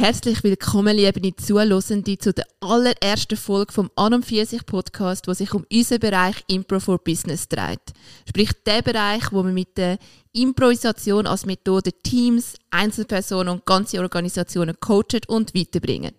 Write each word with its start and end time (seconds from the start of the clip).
Herzlich 0.00 0.42
willkommen, 0.42 0.96
liebe 0.96 1.36
Zuhörende, 1.36 2.16
zu 2.16 2.32
der 2.32 2.46
allerersten 2.60 3.36
Folge 3.36 3.70
vom 3.70 3.90
An 3.96 4.22
40 4.22 4.64
Podcast, 4.64 5.28
wo 5.28 5.34
sich 5.34 5.52
um 5.52 5.66
unseren 5.70 6.00
Bereich 6.00 6.36
Impro 6.46 6.80
for 6.80 6.96
Business 6.96 7.46
dreht. 7.46 7.82
Sprich, 8.26 8.50
der 8.64 8.80
Bereich, 8.80 9.30
wo 9.30 9.44
wir 9.44 9.52
mit 9.52 9.76
der 9.76 9.98
Improvisation 10.32 11.26
als 11.26 11.44
Methode 11.44 11.92
Teams, 11.92 12.54
Einzelpersonen 12.70 13.52
und 13.52 13.66
ganze 13.66 14.00
Organisationen 14.00 14.80
coachen 14.80 15.20
und 15.28 15.54
weiterbringen. 15.54 16.14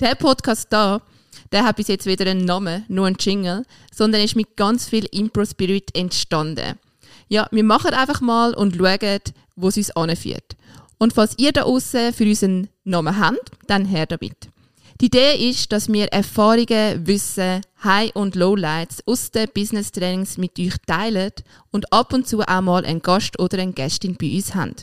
Der 0.00 0.14
Podcast 0.14 0.68
da, 0.70 1.02
der 1.52 1.64
hat 1.64 1.76
bis 1.76 1.88
jetzt 1.88 2.06
weder 2.06 2.24
einen 2.30 2.46
Namen, 2.46 2.86
nur 2.88 3.06
einen 3.06 3.18
Jingle, 3.20 3.66
sondern 3.94 4.22
ist 4.22 4.34
mit 4.34 4.56
ganz 4.56 4.88
viel 4.88 5.04
Impro-Spirit 5.12 5.94
entstanden. 5.94 6.78
Ja, 7.28 7.48
wir 7.50 7.64
machen 7.64 7.92
einfach 7.92 8.22
mal 8.22 8.54
und 8.54 8.76
schauen, 8.76 9.20
wo 9.56 9.68
es 9.68 9.76
uns 9.76 9.90
anführt. 9.90 10.56
Und 11.00 11.14
falls 11.14 11.34
ihr 11.38 11.50
da 11.50 11.62
außen 11.62 12.12
für 12.12 12.24
unseren 12.24 12.68
Namen 12.84 13.18
habt, 13.18 13.50
dann 13.66 13.86
her 13.86 14.04
damit. 14.04 14.50
Die 15.00 15.06
Idee 15.06 15.48
ist, 15.48 15.72
dass 15.72 15.90
wir 15.90 16.08
Erfahrungen, 16.08 17.06
Wissen, 17.06 17.62
High- 17.82 18.14
und 18.14 18.34
Lowlights 18.34 19.02
aus 19.06 19.30
den 19.30 19.48
Business 19.54 19.92
Trainings 19.92 20.36
mit 20.36 20.58
euch 20.58 20.74
teilen 20.86 21.32
und 21.70 21.90
ab 21.90 22.12
und 22.12 22.28
zu 22.28 22.42
auch 22.42 22.60
mal 22.60 22.84
einen 22.84 23.00
Gast 23.00 23.38
oder 23.38 23.58
eine 23.58 23.72
Gästin 23.72 24.18
bei 24.20 24.34
uns 24.34 24.54
haben. 24.54 24.74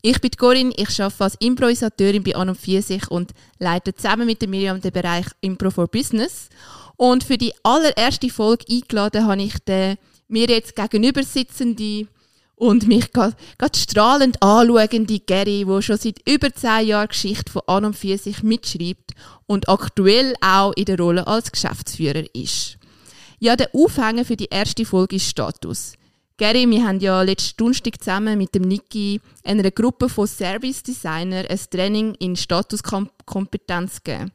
Ich 0.00 0.18
bin 0.18 0.30
Corinne, 0.30 0.72
ich 0.76 0.98
arbeite 1.02 1.24
als 1.24 1.34
Improvisateurin 1.40 2.22
bei 2.22 2.34
An 2.34 2.48
und 2.48 2.58
Pfirsich 2.58 3.10
und 3.10 3.32
leite 3.58 3.94
zusammen 3.94 4.24
mit 4.24 4.48
Miriam 4.48 4.80
den 4.80 4.92
Bereich 4.92 5.26
Impro 5.42 5.70
for 5.70 5.88
Business. 5.88 6.48
Und 6.96 7.22
für 7.22 7.36
die 7.36 7.52
allererste 7.62 8.30
Folge 8.30 8.64
eingeladen 8.70 9.26
habe 9.26 9.42
ich 9.42 9.58
den 9.58 9.98
mir 10.28 10.46
jetzt 10.46 10.74
gegenüber 10.74 11.22
sitzende 11.22 12.06
und 12.56 12.88
mich 12.88 13.12
gerade 13.12 13.36
strahlend 13.76 14.42
anschauende 14.42 15.20
Gary, 15.20 15.66
wo 15.66 15.80
schon 15.80 15.98
seit 15.98 16.26
über 16.28 16.52
zehn 16.52 16.88
Jahren 16.88 17.08
Geschichte 17.08 17.52
von 17.52 17.62
An 17.66 17.84
und 17.84 17.96
für 17.96 18.18
sich 18.18 18.42
mitschreibt 18.42 19.12
und 19.46 19.68
aktuell 19.68 20.34
auch 20.40 20.72
in 20.72 20.86
der 20.86 20.98
Rolle 20.98 21.26
als 21.26 21.52
Geschäftsführer 21.52 22.24
ist. 22.34 22.78
Ja, 23.38 23.54
der 23.54 23.74
Aufhänger 23.74 24.24
für 24.24 24.36
die 24.36 24.48
erste 24.50 24.86
Folge 24.86 25.16
ist 25.16 25.28
Status. 25.28 25.92
Gary, 26.38 26.68
wir 26.68 26.86
haben 26.86 27.00
ja 27.00 27.22
letzten 27.22 27.56
Donnerstag 27.58 28.02
zusammen 28.02 28.38
mit 28.38 28.54
dem 28.54 28.62
Niki 28.62 29.20
einer 29.44 29.70
Gruppe 29.70 30.08
von 30.08 30.26
Service 30.26 30.82
Designer 30.82 31.44
ein 31.48 31.60
Training 31.70 32.14
in 32.14 32.36
Statuskompetenz 32.36 34.02
gegeben. 34.02 34.32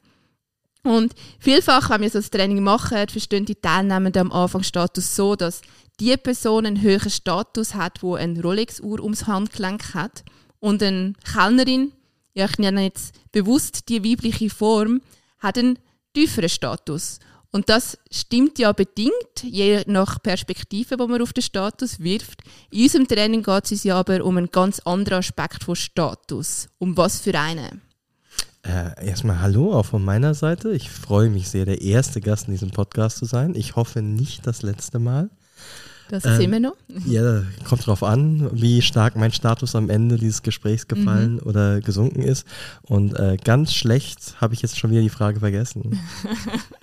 Und 0.84 1.14
vielfach, 1.40 1.92
wenn 1.92 2.02
wir 2.02 2.10
so 2.10 2.18
ein 2.18 2.24
Training 2.24 2.64
machen, 2.64 3.08
verstehen 3.08 3.46
die 3.46 3.56
Teilnehmenden 3.56 4.22
am 4.22 4.32
Anfang 4.32 4.64
Status 4.64 5.16
so, 5.16 5.36
dass 5.36 5.62
die 6.02 6.18
Person 6.18 6.66
einen 6.66 6.82
höheren 6.82 7.12
Status 7.12 7.76
hat, 7.76 8.02
wo 8.02 8.16
eine 8.16 8.42
Rolex-Uhr 8.42 9.02
ums 9.02 9.28
Handgelenk 9.28 9.94
hat 9.94 10.24
und 10.60 10.82
eine 10.82 11.14
Kellnerin, 11.32 11.92
ja 12.34 12.46
ich 12.46 12.58
nenne 12.58 12.86
jetzt 12.86 13.14
bewusst 13.32 13.88
die 13.88 14.04
weibliche 14.04 14.50
Form, 14.50 15.02
hat 15.38 15.60
einen 15.60 15.78
tieferen 16.14 16.50
Status. 16.50 17.20
Und 17.52 17.70
das 17.70 18.00
stimmt 18.10 18.58
ja 18.58 18.72
bedingt, 18.72 19.44
je 19.44 19.84
nach 19.86 20.24
Perspektive, 20.24 20.98
wo 20.98 21.06
man 21.06 21.22
auf 21.22 21.34
den 21.34 21.44
Status 21.44 22.00
wirft. 22.00 22.42
In 22.72 22.84
unserem 22.84 23.08
Training 23.08 23.44
geht 23.44 23.66
es 23.66 23.72
uns 23.72 23.84
ja 23.84 24.00
aber 24.00 24.24
um 24.26 24.38
einen 24.38 24.50
ganz 24.50 24.80
anderen 24.80 25.20
Aspekt 25.20 25.64
von 25.64 25.76
Status. 25.76 26.68
Um 26.80 26.98
was 26.98 27.20
für 27.20 27.38
einen? 27.38 27.82
Äh, 28.64 29.06
erstmal 29.06 29.40
Hallo 29.40 29.74
auch 29.74 29.86
von 29.86 30.04
meiner 30.04 30.34
Seite. 30.34 30.72
Ich 30.72 30.90
freue 30.90 31.30
mich 31.30 31.50
sehr, 31.50 31.66
der 31.66 31.82
erste 31.82 32.22
Gast 32.22 32.48
in 32.48 32.54
diesem 32.54 32.72
Podcast 32.72 33.18
zu 33.18 33.26
sein. 33.26 33.54
Ich 33.54 33.76
hoffe 33.76 34.02
nicht 34.02 34.48
das 34.48 34.64
letzte 34.64 34.98
Mal. 34.98 35.30
Das 36.12 36.26
ähm, 36.26 36.36
sehen 36.36 36.52
wir 36.52 36.60
noch. 36.60 36.76
Ja, 37.06 37.44
kommt 37.68 37.88
drauf 37.88 38.04
an, 38.04 38.50
wie 38.52 38.82
stark 38.82 39.16
mein 39.16 39.32
Status 39.32 39.76
am 39.76 39.90
Ende 39.90 40.18
dieses 40.18 40.44
Gesprächs 40.44 40.88
gefallen 40.88 41.36
mhm. 41.36 41.44
oder 41.48 41.80
gesunken 41.80 42.22
ist. 42.22 42.46
Und 42.82 43.18
äh, 43.18 43.38
ganz 43.42 43.74
schlecht 43.74 44.36
habe 44.42 44.54
ich 44.54 44.62
jetzt 44.62 44.78
schon 44.78 44.92
wieder 44.92 45.02
die 45.02 45.10
Frage 45.10 45.40
vergessen. 45.40 45.98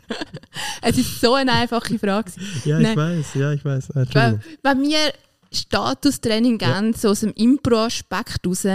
es 0.83 0.97
ist 0.97 1.21
so 1.21 1.35
eine 1.35 1.53
einfache 1.53 1.99
Frage. 1.99 2.33
ja, 2.65 2.81
Nein. 2.81 2.93
ich 2.93 2.97
weiß, 2.97 3.35
ja, 3.35 3.53
ich 3.53 3.65
weiß. 3.65 3.91
Weil, 4.15 4.41
wenn 4.63 4.83
wir 4.83 5.13
Statustraining 5.53 6.59
ja. 6.59 6.83
so 6.97 7.11
aus 7.11 7.21
dem 7.21 7.35
Impro-Aspekt 7.35 8.47
raus, 8.47 8.67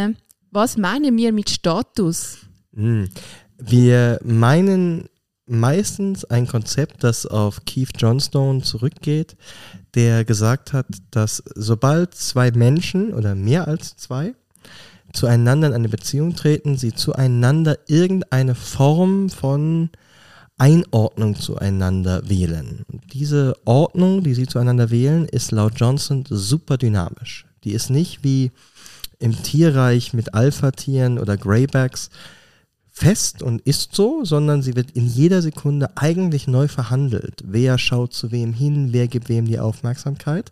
was 0.51 0.77
meinen 0.77 1.17
wir 1.17 1.33
mit 1.33 1.49
Status? 1.49 2.37
Mhm. 2.73 3.09
Wir 3.57 4.19
meinen 4.23 5.09
meistens 5.47 6.25
ein 6.25 6.47
Konzept, 6.47 7.03
das 7.03 7.25
auf 7.25 7.65
Keith 7.65 7.89
Johnstone 7.97 8.61
zurückgeht, 8.61 9.35
der 9.95 10.25
gesagt 10.25 10.73
hat, 10.73 10.87
dass 11.11 11.43
sobald 11.55 12.15
zwei 12.15 12.51
Menschen 12.51 13.13
oder 13.13 13.35
mehr 13.35 13.67
als 13.67 13.95
zwei 13.97 14.33
zueinander 15.13 15.67
in 15.67 15.73
eine 15.73 15.89
Beziehung 15.89 16.35
treten, 16.35 16.77
sie 16.77 16.93
zueinander 16.93 17.77
irgendeine 17.87 18.55
Form 18.55 19.29
von 19.29 19.89
Einordnung 20.57 21.35
zueinander 21.35 22.27
wählen. 22.29 22.85
diese 23.11 23.55
Ordnung, 23.65 24.23
die 24.23 24.33
sie 24.33 24.47
zueinander 24.47 24.89
wählen, 24.91 25.25
ist 25.25 25.51
laut 25.51 25.73
Johnson 25.75 26.23
super 26.29 26.77
dynamisch. 26.77 27.45
Die 27.63 27.73
ist 27.73 27.89
nicht 27.89 28.23
wie 28.23 28.51
im 29.19 29.41
Tierreich 29.41 30.13
mit 30.13 30.33
Alpha-Tieren 30.33 31.17
oder 31.17 31.37
Greybacks, 31.37 32.09
fest 32.93 33.41
und 33.41 33.61
ist 33.63 33.95
so, 33.95 34.23
sondern 34.23 34.61
sie 34.61 34.75
wird 34.75 34.91
in 34.91 35.07
jeder 35.07 35.41
Sekunde 35.41 35.89
eigentlich 35.97 36.47
neu 36.47 36.67
verhandelt. 36.67 37.43
Wer 37.43 37.79
schaut 37.79 38.13
zu 38.13 38.31
wem 38.31 38.53
hin, 38.53 38.93
wer 38.93 39.07
gibt 39.07 39.29
wem 39.29 39.45
die 39.45 39.59
Aufmerksamkeit. 39.59 40.51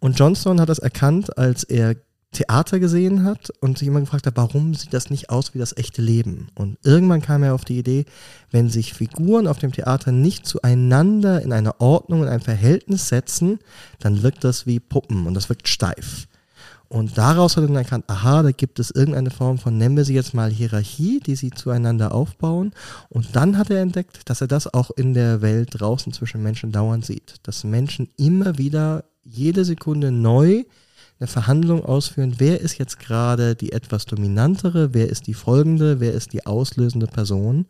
Und 0.00 0.18
Johnstone 0.18 0.62
hat 0.62 0.70
das 0.70 0.78
erkannt, 0.78 1.36
als 1.36 1.64
er 1.64 1.96
Theater 2.32 2.78
gesehen 2.78 3.24
hat 3.24 3.50
und 3.60 3.78
sich 3.78 3.88
immer 3.88 4.00
gefragt 4.00 4.26
hat, 4.26 4.36
warum 4.36 4.74
sieht 4.74 4.92
das 4.92 5.10
nicht 5.10 5.30
aus 5.30 5.54
wie 5.54 5.58
das 5.58 5.76
echte 5.76 6.02
Leben? 6.02 6.48
Und 6.54 6.78
irgendwann 6.84 7.22
kam 7.22 7.42
er 7.42 7.54
auf 7.54 7.64
die 7.64 7.78
Idee, 7.78 8.04
wenn 8.50 8.70
sich 8.70 8.94
Figuren 8.94 9.46
auf 9.46 9.58
dem 9.58 9.72
Theater 9.72 10.12
nicht 10.12 10.46
zueinander 10.46 11.42
in 11.42 11.52
eine 11.52 11.80
Ordnung, 11.80 12.22
in 12.22 12.28
ein 12.28 12.40
Verhältnis 12.40 13.08
setzen, 13.08 13.58
dann 13.98 14.22
wirkt 14.22 14.44
das 14.44 14.66
wie 14.66 14.80
Puppen 14.80 15.26
und 15.26 15.34
das 15.34 15.48
wirkt 15.48 15.68
steif. 15.68 16.27
Und 16.88 17.18
daraus 17.18 17.56
hat 17.56 17.64
er 17.64 17.66
dann 17.66 17.76
erkannt, 17.76 18.04
aha, 18.08 18.42
da 18.42 18.50
gibt 18.50 18.78
es 18.78 18.90
irgendeine 18.90 19.30
Form 19.30 19.58
von, 19.58 19.76
nennen 19.76 19.96
wir 19.96 20.04
sie 20.04 20.14
jetzt 20.14 20.32
mal 20.32 20.50
Hierarchie, 20.50 21.20
die 21.20 21.36
sie 21.36 21.50
zueinander 21.50 22.14
aufbauen. 22.14 22.72
Und 23.10 23.36
dann 23.36 23.58
hat 23.58 23.68
er 23.70 23.82
entdeckt, 23.82 24.22
dass 24.30 24.40
er 24.40 24.48
das 24.48 24.72
auch 24.72 24.90
in 24.92 25.12
der 25.12 25.42
Welt 25.42 25.68
draußen 25.72 26.12
zwischen 26.14 26.42
Menschen 26.42 26.72
dauernd 26.72 27.04
sieht. 27.04 27.34
Dass 27.42 27.62
Menschen 27.64 28.08
immer 28.16 28.56
wieder 28.56 29.04
jede 29.22 29.66
Sekunde 29.66 30.10
neu 30.10 30.64
eine 31.20 31.26
Verhandlung 31.26 31.84
ausführen, 31.84 32.36
wer 32.38 32.60
ist 32.60 32.78
jetzt 32.78 32.98
gerade 32.98 33.54
die 33.54 33.72
etwas 33.72 34.06
dominantere, 34.06 34.94
wer 34.94 35.08
ist 35.08 35.26
die 35.26 35.34
folgende, 35.34 36.00
wer 36.00 36.12
ist 36.12 36.32
die 36.32 36.46
auslösende 36.46 37.06
Person. 37.06 37.66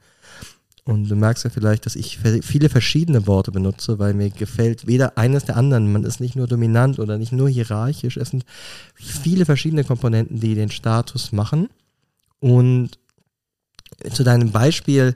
Und 0.89 1.11
du 1.11 1.17
merkst 1.17 1.45
ja 1.45 1.51
vielleicht, 1.51 1.85
dass 1.85 1.97
ich 1.97 2.19
viele 2.19 2.71
verschiedene 2.71 3.27
Worte 3.27 3.53
benutze, 3.53 3.99
weil 3.99 4.15
mir 4.15 4.31
gefällt 4.31 4.87
weder 4.87 5.19
eines 5.19 5.45
der 5.45 5.59
anderen. 5.59 5.93
Man 5.93 6.05
ist 6.05 6.19
nicht 6.19 6.35
nur 6.35 6.47
dominant 6.47 6.99
oder 6.99 7.19
nicht 7.19 7.31
nur 7.31 7.51
hierarchisch. 7.51 8.17
Es 8.17 8.31
sind 8.31 8.47
viele 8.95 9.45
verschiedene 9.45 9.85
Komponenten, 9.85 10.41
die 10.41 10.55
den 10.55 10.71
Status 10.71 11.31
machen. 11.31 11.69
Und 12.41 12.99
zu 14.11 14.25
deinem 14.25 14.51
Beispiel, 14.51 15.15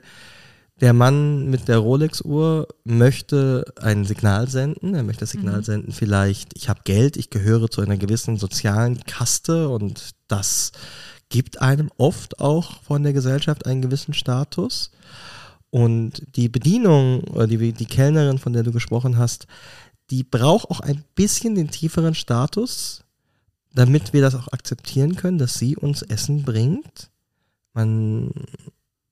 der 0.79 0.93
Mann 0.93 1.49
mit 1.49 1.67
der 1.67 1.79
Rolex-Uhr 1.79 2.67
möchte 2.83 3.65
ein 3.81 4.05
Signal 4.05 4.47
senden. 4.47 4.93
Er 4.93 5.01
möchte 5.01 5.21
das 5.21 5.31
Signal 5.31 5.57
mhm. 5.57 5.63
senden, 5.63 5.91
vielleicht, 5.91 6.55
ich 6.55 6.69
habe 6.69 6.81
Geld, 6.83 7.17
ich 7.17 7.31
gehöre 7.31 7.67
zu 7.67 7.81
einer 7.81 7.97
gewissen 7.97 8.37
sozialen 8.37 8.99
Kaste 9.05 9.69
und 9.69 10.11
das 10.27 10.71
gibt 11.29 11.63
einem 11.63 11.89
oft 11.97 12.39
auch 12.39 12.83
von 12.83 13.01
der 13.01 13.13
Gesellschaft 13.13 13.65
einen 13.65 13.81
gewissen 13.81 14.13
Status. 14.13 14.91
Und 15.73 16.21
die 16.35 16.49
Bedienung 16.49 17.23
oder 17.23 17.47
die, 17.47 17.73
die 17.73 17.87
Kellnerin, 17.87 18.37
von 18.37 18.53
der 18.53 18.61
du 18.61 18.71
gesprochen 18.71 19.17
hast, 19.17 19.47
die 20.11 20.23
braucht 20.23 20.69
auch 20.69 20.81
ein 20.81 21.03
bisschen 21.15 21.55
den 21.55 21.71
tieferen 21.71 22.13
Status, 22.13 23.03
damit 23.73 24.13
wir 24.13 24.21
das 24.21 24.35
auch 24.35 24.49
akzeptieren 24.49 25.15
können, 25.15 25.39
dass 25.39 25.55
sie 25.55 25.75
uns 25.75 26.03
Essen 26.03 26.43
bringt. 26.43 27.09
Man, 27.73 28.29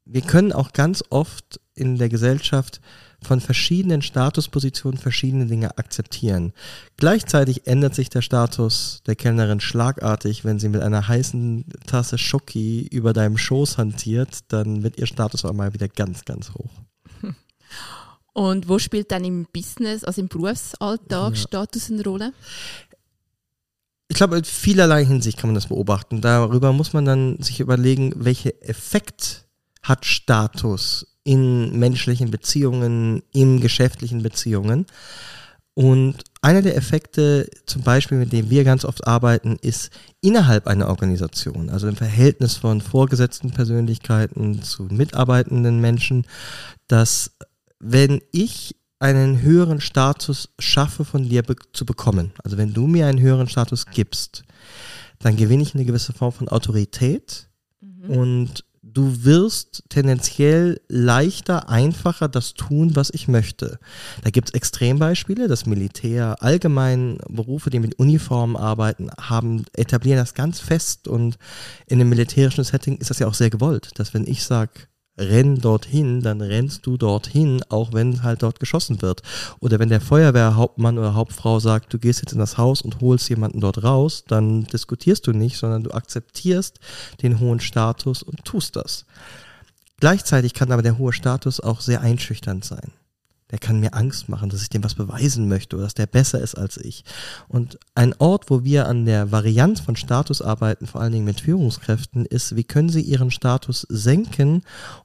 wir 0.06 0.22
können 0.22 0.52
auch 0.52 0.72
ganz 0.72 1.04
oft 1.10 1.60
in 1.74 1.98
der 1.98 2.10
Gesellschaft 2.10 2.80
von 3.24 3.40
verschiedenen 3.40 4.02
Statuspositionen 4.02 5.00
verschiedene 5.00 5.46
Dinge 5.46 5.78
akzeptieren. 5.78 6.54
Gleichzeitig 6.98 7.68
ändert 7.68 7.94
sich 7.94 8.10
der 8.10 8.22
Status 8.22 9.02
der 9.06 9.16
Kellnerin 9.16 9.60
schlagartig, 9.60 10.44
wenn 10.44 10.60
sie 10.60 10.70
mit 10.70 10.82
einer 10.82 11.08
heißen 11.08 11.66
Tasse 11.86 12.18
Schoki 12.18 12.88
über 12.92 13.14
deinem 13.14 13.38
Schoß 13.38 13.78
hantiert, 13.78 14.40
dann 14.48 14.84
wird 14.84 14.98
ihr 14.98 15.06
Status 15.06 15.46
auch 15.46 15.54
mal 15.54 15.74
wieder 15.74 15.88
ganz, 15.88 16.26
ganz 16.26 16.52
hoch. 16.54 16.72
Und 18.34 18.68
wo 18.68 18.80
spielt 18.80 19.12
dann 19.12 19.24
im 19.24 19.46
Business, 19.54 20.04
also 20.04 20.22
im 20.22 20.28
Berufsalltag, 20.28 21.34
ja. 21.34 21.36
Status 21.36 21.92
eine 21.92 22.04
Rolle? 22.04 22.34
Ich 24.08 24.18
glaube, 24.18 24.38
in 24.38 24.44
vielerlei 24.44 25.06
Hinsicht 25.06 25.38
kann 25.38 25.50
man 25.50 25.56
das 25.56 25.68
beobachten. 25.68 26.22
Darüber 26.22 26.74
muss 26.74 26.92
man 26.92 27.06
dann 27.06 27.42
sich 27.42 27.60
überlegen, 27.60 28.14
welche 28.18 28.62
Effekt 28.62 29.46
hat 29.84 30.06
Status 30.06 31.08
in 31.24 31.78
menschlichen 31.78 32.32
Beziehungen, 32.32 33.24
in 33.32 33.62
geschäftlichen 33.62 34.24
Beziehungen. 34.24 34.86
Und 35.74 36.16
einer 36.42 36.62
der 36.62 36.76
Effekte, 36.76 37.50
zum 37.66 37.84
Beispiel, 37.84 38.18
mit 38.18 38.34
dem 38.34 38.50
wir 38.50 38.64
ganz 38.64 38.84
oft 38.84 39.08
arbeiten, 39.08 39.58
ist 39.62 39.92
innerhalb 40.20 40.68
einer 40.68 40.90
Organisation, 40.90 41.70
also 41.70 41.88
im 41.88 41.96
Verhältnis 41.96 42.58
von 42.58 42.82
vorgesetzten 42.82 43.52
Persönlichkeiten 43.52 44.62
zu 44.64 44.84
mitarbeitenden 44.84 45.80
Menschen, 45.80 46.26
dass 46.88 47.32
wenn 47.80 48.22
ich 48.32 48.76
einen 49.00 49.42
höheren 49.42 49.82
Status 49.82 50.50
schaffe 50.60 51.06
von 51.06 51.28
dir 51.28 51.42
be 51.42 51.56
zu 51.74 51.86
bekommen, 51.86 52.32
also 52.44 52.58
wenn 52.58 52.74
du 52.74 52.86
mir 52.86 53.08
einen 53.08 53.20
höheren 53.20 53.48
Status 53.48 53.86
gibst, 53.88 54.44
dann 55.20 55.38
gewinne 55.38 55.64
ich 55.64 55.74
eine 55.74 55.86
gewisse 55.86 56.14
Form 56.14 56.32
von 56.32 56.50
Autorität 56.50 57.48
mhm. 57.80 58.10
und 58.10 58.66
du 58.84 59.24
wirst 59.24 59.84
tendenziell 59.90 60.82
leichter, 60.88 61.70
einfacher 61.70 62.28
das 62.28 62.54
tun, 62.54 62.96
was 62.96 63.12
ich 63.14 63.28
möchte. 63.28 63.80
Da 64.24 64.30
gibt 64.30 64.50
es 64.50 64.54
Extrembeispiele. 64.54 65.48
Das 65.48 65.66
Militär, 65.66 66.38
allgemein 66.42 67.20
Berufe, 67.28 67.70
die 67.70 67.80
mit 67.80 68.00
Uniformen 68.00 68.56
arbeiten, 68.56 69.10
haben, 69.20 69.66
etablieren 69.74 70.20
das 70.20 70.34
ganz 70.34 70.60
fest 70.60 71.08
und 71.08 71.38
in 71.86 72.00
einem 72.00 72.10
militärischen 72.10 72.64
Setting 72.64 72.98
ist 72.98 73.10
das 73.10 73.20
ja 73.20 73.28
auch 73.28 73.34
sehr 73.34 73.50
gewollt, 73.50 73.92
dass 73.96 74.14
wenn 74.14 74.26
ich 74.28 74.44
sage, 74.44 74.72
renn 75.22 75.60
dorthin, 75.60 76.22
dann 76.22 76.42
rennst 76.42 76.86
du 76.86 76.98
dorthin, 76.98 77.62
auch 77.70 77.94
wenn 77.94 78.24
halt 78.24 78.44
dort 78.44 78.60
geschossen 78.60 79.02
wird. 79.02 79.22
Oder 79.60 79.80
wenn 79.80 79.90
der 79.90 80.02
Feuerwehrhauptmann 80.02 80.98
oder 80.98 81.14
Hauptfrau 81.14 81.60
sagt, 81.60 81.94
du 81.94 82.00
gehst 82.00 82.22
jetzt 82.22 82.34
in 82.34 82.40
das 82.40 82.58
Haus 82.58 82.82
und 82.82 83.02
holst 83.02 83.30
jemanden 83.30 83.62
dort 83.62 83.84
raus, 83.84 84.24
dann 84.28 84.66
diskutierst 84.66 85.28
du 85.28 85.32
nicht, 85.32 85.58
sondern 85.58 85.84
du 85.84 85.92
akzeptierst 85.92 86.80
den 87.22 87.40
hohen 87.40 87.60
Status 87.60 88.24
und 88.24 88.44
tust 88.44 88.76
das. 88.76 89.06
Gleichzeitig 90.00 90.54
kann 90.54 90.72
aber 90.72 90.82
der 90.82 90.98
hohe 90.98 91.14
Status 91.14 91.60
auch 91.60 91.80
sehr 91.80 92.02
einschüchternd 92.02 92.66
sein 92.66 92.92
der 93.52 93.60
kann 93.60 93.80
mir 93.80 93.94
Angst 93.94 94.30
machen, 94.30 94.50
dass 94.50 94.62
ich 94.62 94.70
dem 94.70 94.84
was 94.84 94.96
beweisen 94.96 95.48
möchte 95.48 95.76
oder 95.76 95.86
dass 95.86 95.94
der 95.94 96.08
besser 96.08 96.40
ist 96.40 96.56
als 96.56 96.78
ich. 96.78 97.04
Und 97.48 97.78
ein 97.96 98.16
Ort, 98.18 98.50
wo 98.50 98.64
wir 98.64 98.88
an 98.88 99.06
der 99.06 99.32
Varianz 99.32 99.82
von 99.82 99.96
Status 99.96 100.42
arbeiten, 100.42 100.88
vor 100.88 101.02
allen 101.02 101.12
Dingen 101.12 101.26
mit 101.26 101.42
Führungskräften, 101.42 102.26
ist, 102.26 102.56
wie 102.56 102.64
können 102.64 102.90
sie 102.90 103.02
ihren 103.02 103.32
Status 103.32 103.86
senken, 103.90 104.64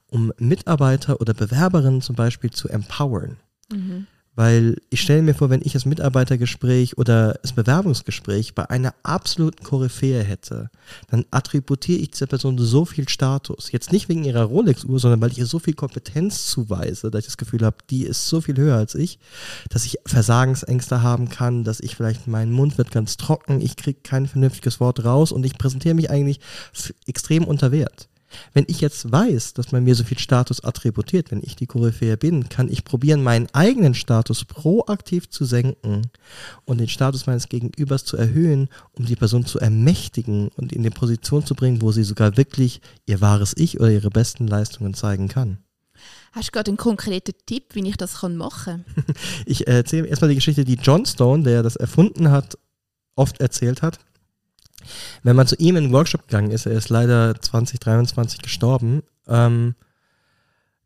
um 0.09 0.31
Mitarbeiter 0.37 1.19
oder 1.21 1.33
Bewerberinnen 1.33 2.01
zum 2.01 2.15
Beispiel 2.15 2.51
zu 2.51 2.69
empowern. 2.69 3.37
Mhm. 3.71 4.07
Weil 4.37 4.77
ich 4.91 5.01
stelle 5.01 5.23
mir 5.23 5.33
vor, 5.33 5.49
wenn 5.49 5.63
ich 5.63 5.73
das 5.73 5.85
Mitarbeitergespräch 5.85 6.95
oder 6.99 7.39
das 7.41 7.53
Bewerbungsgespräch 7.53 8.53
bei 8.53 8.69
einer 8.69 8.93
absoluten 9.01 9.63
Koryphäe 9.63 10.21
hätte, 10.21 10.69
dann 11.09 11.25
attributiere 11.31 11.97
ich 11.97 12.11
dieser 12.11 12.27
Person 12.27 12.55
so 12.59 12.85
viel 12.85 13.09
Status. 13.09 13.71
Jetzt 13.71 13.91
nicht 13.91 14.09
wegen 14.09 14.23
ihrer 14.23 14.43
Rolex-Uhr, 14.43 14.99
sondern 14.99 15.21
weil 15.21 15.31
ich 15.31 15.39
ihr 15.39 15.47
so 15.47 15.57
viel 15.57 15.73
Kompetenz 15.73 16.45
zuweise, 16.45 17.09
dass 17.09 17.21
ich 17.21 17.25
das 17.25 17.37
Gefühl 17.37 17.65
habe, 17.65 17.77
die 17.89 18.03
ist 18.03 18.29
so 18.29 18.39
viel 18.39 18.57
höher 18.57 18.75
als 18.75 18.93
ich, 18.93 19.17
dass 19.69 19.85
ich 19.85 19.97
Versagensängste 20.05 21.01
haben 21.01 21.29
kann, 21.29 21.63
dass 21.63 21.79
ich 21.79 21.95
vielleicht, 21.95 22.27
mein 22.27 22.51
Mund 22.51 22.77
wird 22.77 22.91
ganz 22.91 23.17
trocken, 23.17 23.59
ich 23.59 23.75
kriege 23.75 24.01
kein 24.03 24.27
vernünftiges 24.27 24.79
Wort 24.79 25.03
raus 25.03 25.31
und 25.31 25.47
ich 25.47 25.57
präsentiere 25.57 25.95
mich 25.95 26.11
eigentlich 26.11 26.39
extrem 27.07 27.43
unter 27.43 27.71
Wert. 27.71 28.07
Wenn 28.53 28.65
ich 28.67 28.81
jetzt 28.81 29.11
weiß, 29.11 29.53
dass 29.53 29.71
man 29.71 29.83
mir 29.83 29.95
so 29.95 30.03
viel 30.03 30.19
Status 30.19 30.63
attributiert, 30.63 31.31
wenn 31.31 31.41
ich 31.43 31.55
die 31.55 31.67
Koryphäe 31.67 32.17
bin, 32.17 32.49
kann 32.49 32.69
ich 32.69 32.83
probieren, 32.83 33.23
meinen 33.23 33.47
eigenen 33.53 33.93
Status 33.93 34.45
proaktiv 34.45 35.29
zu 35.29 35.45
senken 35.45 36.03
und 36.65 36.79
den 36.79 36.89
Status 36.89 37.27
meines 37.27 37.49
Gegenübers 37.49 38.05
zu 38.05 38.17
erhöhen, 38.17 38.69
um 38.93 39.05
die 39.05 39.15
Person 39.15 39.45
zu 39.45 39.59
ermächtigen 39.59 40.49
und 40.55 40.73
in 40.73 40.83
die 40.83 40.89
Position 40.89 41.45
zu 41.45 41.55
bringen, 41.55 41.81
wo 41.81 41.91
sie 41.91 42.03
sogar 42.03 42.37
wirklich 42.37 42.81
ihr 43.05 43.21
wahres 43.21 43.53
Ich 43.55 43.79
oder 43.79 43.91
ihre 43.91 44.09
besten 44.09 44.47
Leistungen 44.47 44.93
zeigen 44.93 45.27
kann. 45.27 45.59
Hast 46.31 46.49
du 46.49 46.51
gerade 46.51 46.69
einen 46.69 46.77
konkreten 46.77 47.33
Tipp, 47.45 47.73
wie 47.73 47.87
ich 47.87 47.97
das 47.97 48.21
machen 48.21 48.85
kann? 48.85 49.05
ich 49.45 49.67
erzähle 49.67 50.07
erstmal 50.07 50.29
die 50.29 50.35
Geschichte, 50.35 50.65
die 50.65 50.75
John 50.75 51.05
Stone, 51.05 51.43
der 51.43 51.63
das 51.63 51.75
erfunden 51.75 52.29
hat, 52.31 52.57
oft 53.15 53.39
erzählt 53.39 53.81
hat. 53.81 53.99
Wenn 55.23 55.35
man 55.35 55.47
zu 55.47 55.55
ihm 55.55 55.75
in 55.75 55.85
den 55.85 55.93
Workshop 55.93 56.27
gegangen 56.27 56.51
ist, 56.51 56.65
er 56.65 56.73
ist 56.73 56.89
leider 56.89 57.39
2023 57.39 58.41
gestorben, 58.41 59.03
ähm, 59.27 59.75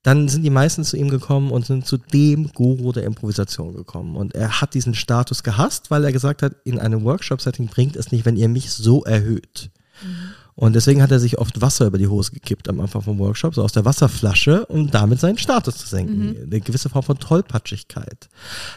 dann 0.03 0.27
sind 0.29 0.41
die 0.41 0.49
meisten 0.49 0.83
zu 0.83 0.97
ihm 0.97 1.09
gekommen 1.09 1.51
und 1.51 1.65
sind 1.65 1.85
zu 1.85 1.97
dem 1.97 2.51
Guru 2.53 2.91
der 2.91 3.03
Improvisation 3.03 3.75
gekommen. 3.75 4.15
Und 4.15 4.33
er 4.33 4.59
hat 4.59 4.73
diesen 4.73 4.95
Status 4.95 5.43
gehasst, 5.43 5.91
weil 5.91 6.03
er 6.03 6.11
gesagt 6.11 6.41
hat, 6.41 6.55
in 6.63 6.79
einem 6.79 7.03
Workshop-Setting 7.03 7.67
bringt 7.67 7.95
es 7.95 8.11
nicht, 8.11 8.25
wenn 8.25 8.35
ihr 8.35 8.49
mich 8.49 8.71
so 8.71 9.03
erhöht. 9.03 9.69
Mhm. 10.01 10.33
Und 10.55 10.73
deswegen 10.75 11.01
hat 11.01 11.11
er 11.11 11.19
sich 11.19 11.37
oft 11.37 11.61
Wasser 11.61 11.87
über 11.87 11.97
die 11.97 12.07
Hose 12.07 12.31
gekippt 12.31 12.69
am 12.69 12.79
Anfang 12.79 13.01
vom 13.01 13.19
Workshop, 13.19 13.55
so 13.55 13.63
aus 13.63 13.71
der 13.71 13.85
Wasserflasche, 13.85 14.65
um 14.67 14.91
damit 14.91 15.19
seinen 15.19 15.37
Status 15.37 15.77
zu 15.77 15.87
senken. 15.87 16.31
Mhm. 16.31 16.37
Eine 16.43 16.61
gewisse 16.61 16.89
Form 16.89 17.03
von 17.03 17.17
Tollpatschigkeit. 17.17 18.29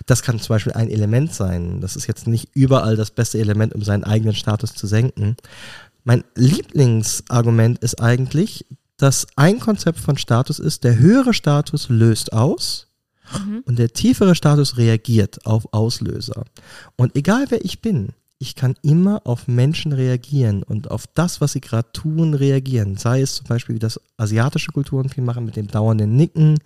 Das 0.07 0.23
kann 0.23 0.39
zum 0.39 0.55
Beispiel 0.55 0.73
ein 0.73 0.91
Element 0.91 1.33
sein. 1.35 1.81
Das 1.81 1.97
ist 1.97 2.07
jetzt 2.07 2.27
nicht 2.27 2.49
überall 2.55 2.97
das 2.97 3.11
beste 3.11 3.39
Element, 3.39 3.75
um 3.75 3.83
seinen 3.83 4.05
eigenen 4.05 4.35
Status 4.35 4.75
zu 4.75 4.87
senken. 4.87 5.37
Mein 6.05 6.23
Lieblingsargument 6.35 7.79
ist 7.79 8.01
eigentlich, 8.01 8.67
dass 8.97 9.27
ein 9.37 9.59
Konzept 9.59 9.99
von 9.99 10.17
Status 10.17 10.59
ist, 10.59 10.85
der 10.85 10.99
höhere 10.99 11.35
Status 11.35 11.89
löst 11.89 12.33
aus 12.33 12.89
mhm. 13.33 13.63
und 13.67 13.79
der 13.79 13.89
tiefere 13.89 14.35
Status 14.35 14.77
reagiert 14.77 15.45
auf 15.47 15.73
Auslöser. 15.73 16.45
Und 16.97 17.17
egal 17.17 17.47
wer 17.49 17.65
ich 17.65 17.81
bin, 17.81 18.11
ich 18.45 18.55
kann 18.57 18.75
immer 18.83 19.23
auf 19.25 19.49
Menschen 19.49 19.95
reagieren 19.95 20.63
und 20.63 20.91
auf 20.91 21.07
das, 21.15 21.41
was 21.41 21.53
sie 21.53 21.63
gerade 21.63 21.91
tun, 21.93 22.35
reagieren. 22.35 22.99
Sei 22.99 23.23
es 23.23 23.37
zum 23.37 23.47
Beispiel, 23.47 23.77
wie 23.77 23.81
das 23.81 23.99
asiatische 24.19 24.71
Kulturen 24.71 25.09
viel 25.09 25.25
machen 25.25 25.47
mit 25.47 25.57
dem 25.57 25.67
dauernden 25.67 26.15
Nicken, 26.15 26.59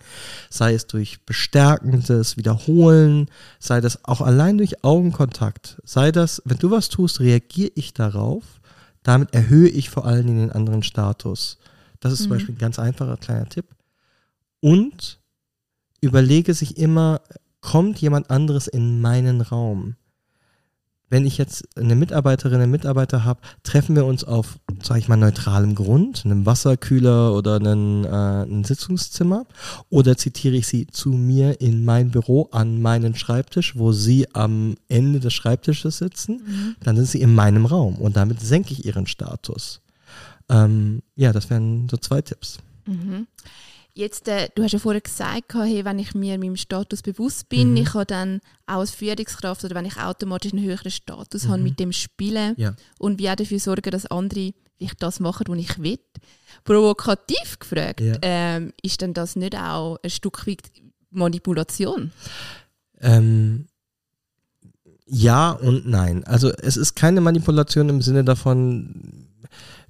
sei 0.49 0.73
es 0.73 0.87
durch 0.87 1.25
bestärkendes 1.25 2.35
Wiederholen, 2.35 3.27
sei 3.59 3.79
das 3.79 4.03
auch 4.03 4.19
allein 4.19 4.57
durch 4.57 4.83
Augenkontakt, 4.83 5.81
sei 5.85 6.11
das, 6.11 6.41
wenn 6.43 6.57
du 6.57 6.69
was 6.69 6.89
tust, 6.89 7.21
reagiere 7.21 7.71
ich 7.75 7.93
darauf. 7.93 8.43
Damit 9.03 9.33
erhöhe 9.33 9.69
ich 9.69 9.89
vor 9.89 10.05
allen 10.05 10.27
Dingen 10.27 10.47
den 10.47 10.51
anderen 10.51 10.83
Status. 10.83 11.59
Das 12.01 12.11
ist 12.11 12.19
mhm. 12.19 12.23
zum 12.23 12.31
Beispiel 12.31 12.55
ein 12.55 12.59
ganz 12.59 12.77
einfacher 12.77 13.15
kleiner 13.15 13.47
Tipp. 13.47 13.67
Und 14.59 15.17
überlege 16.01 16.53
sich 16.53 16.77
immer, 16.77 17.21
kommt 17.61 17.99
jemand 17.99 18.29
anderes 18.29 18.67
in 18.67 18.99
meinen 18.99 19.39
Raum? 19.39 19.95
Wenn 21.09 21.25
ich 21.25 21.37
jetzt 21.37 21.67
eine 21.77 21.95
Mitarbeiterin, 21.95 22.61
einen 22.61 22.71
Mitarbeiter 22.71 23.23
habe, 23.23 23.41
treffen 23.63 23.95
wir 23.95 24.05
uns 24.05 24.23
auf, 24.23 24.59
sage 24.81 24.99
ich 24.99 25.07
mal, 25.07 25.17
neutralem 25.17 25.75
Grund, 25.75 26.23
einem 26.25 26.45
Wasserkühler 26.45 27.33
oder 27.33 27.55
einem, 27.55 28.05
äh, 28.05 28.43
ein 28.43 28.63
Sitzungszimmer, 28.63 29.45
oder 29.89 30.17
zitiere 30.17 30.55
ich 30.55 30.67
sie 30.67 30.87
zu 30.87 31.09
mir 31.09 31.61
in 31.61 31.83
mein 31.83 32.11
Büro 32.11 32.49
an 32.51 32.81
meinen 32.81 33.15
Schreibtisch, 33.15 33.75
wo 33.75 33.91
sie 33.91 34.27
am 34.33 34.75
Ende 34.87 35.19
des 35.19 35.33
Schreibtisches 35.33 35.97
sitzen, 35.97 36.43
mhm. 36.45 36.75
dann 36.83 36.95
sind 36.95 37.07
sie 37.07 37.21
in 37.21 37.33
meinem 37.33 37.65
Raum 37.65 37.95
und 37.95 38.15
damit 38.15 38.39
senke 38.41 38.73
ich 38.73 38.85
ihren 38.85 39.07
Status. 39.07 39.81
Ähm, 40.49 41.01
ja, 41.15 41.31
das 41.31 41.49
wären 41.49 41.87
so 41.89 41.97
zwei 41.97 42.21
Tipps. 42.21 42.59
Mhm. 42.85 43.27
Jetzt, 43.99 44.29
äh, 44.29 44.47
du 44.55 44.63
hast 44.63 44.71
ja 44.71 44.79
vorher 44.79 45.01
gesagt, 45.01 45.53
hey, 45.55 45.83
wenn 45.83 45.99
ich 45.99 46.15
mir 46.15 46.37
meinem 46.37 46.55
Status 46.55 47.01
bewusst 47.01 47.49
bin, 47.49 47.71
mhm. 47.71 47.77
ich 47.77 47.93
habe 47.93 48.05
dann 48.05 48.39
auch 48.65 48.79
als 48.79 48.91
Führungskraft 48.91 49.65
oder 49.65 49.75
wenn 49.75 49.83
ich 49.83 49.97
automatisch 49.97 50.53
einen 50.53 50.63
höheren 50.63 50.89
Status 50.89 51.43
mhm. 51.43 51.49
habe, 51.49 51.63
mit 51.63 51.81
dem 51.81 51.91
spielen 51.91 52.53
ja. 52.55 52.75
und 52.97 53.19
wie 53.19 53.29
auch 53.29 53.35
dafür 53.35 53.59
sorgen, 53.59 53.91
dass 53.91 54.05
andere 54.05 54.53
vielleicht 54.77 55.03
das 55.03 55.19
machen, 55.19 55.47
was 55.49 55.57
ich 55.57 55.79
will. 55.79 55.99
Provokativ 56.63 57.59
gefragt, 57.59 57.99
ja. 57.99 58.15
ähm, 58.21 58.71
ist 58.81 59.01
denn 59.01 59.13
das 59.13 59.35
nicht 59.35 59.57
auch 59.57 59.97
ein 60.01 60.09
Stück 60.09 60.47
weit 60.47 60.71
Manipulation? 61.11 62.13
Ähm, 63.01 63.67
ja 65.05 65.51
und 65.51 65.89
nein. 65.89 66.23
Also 66.23 66.51
es 66.51 66.77
ist 66.77 66.95
keine 66.95 67.19
Manipulation 67.19 67.89
im 67.89 68.01
Sinne 68.01 68.23
davon, 68.23 69.28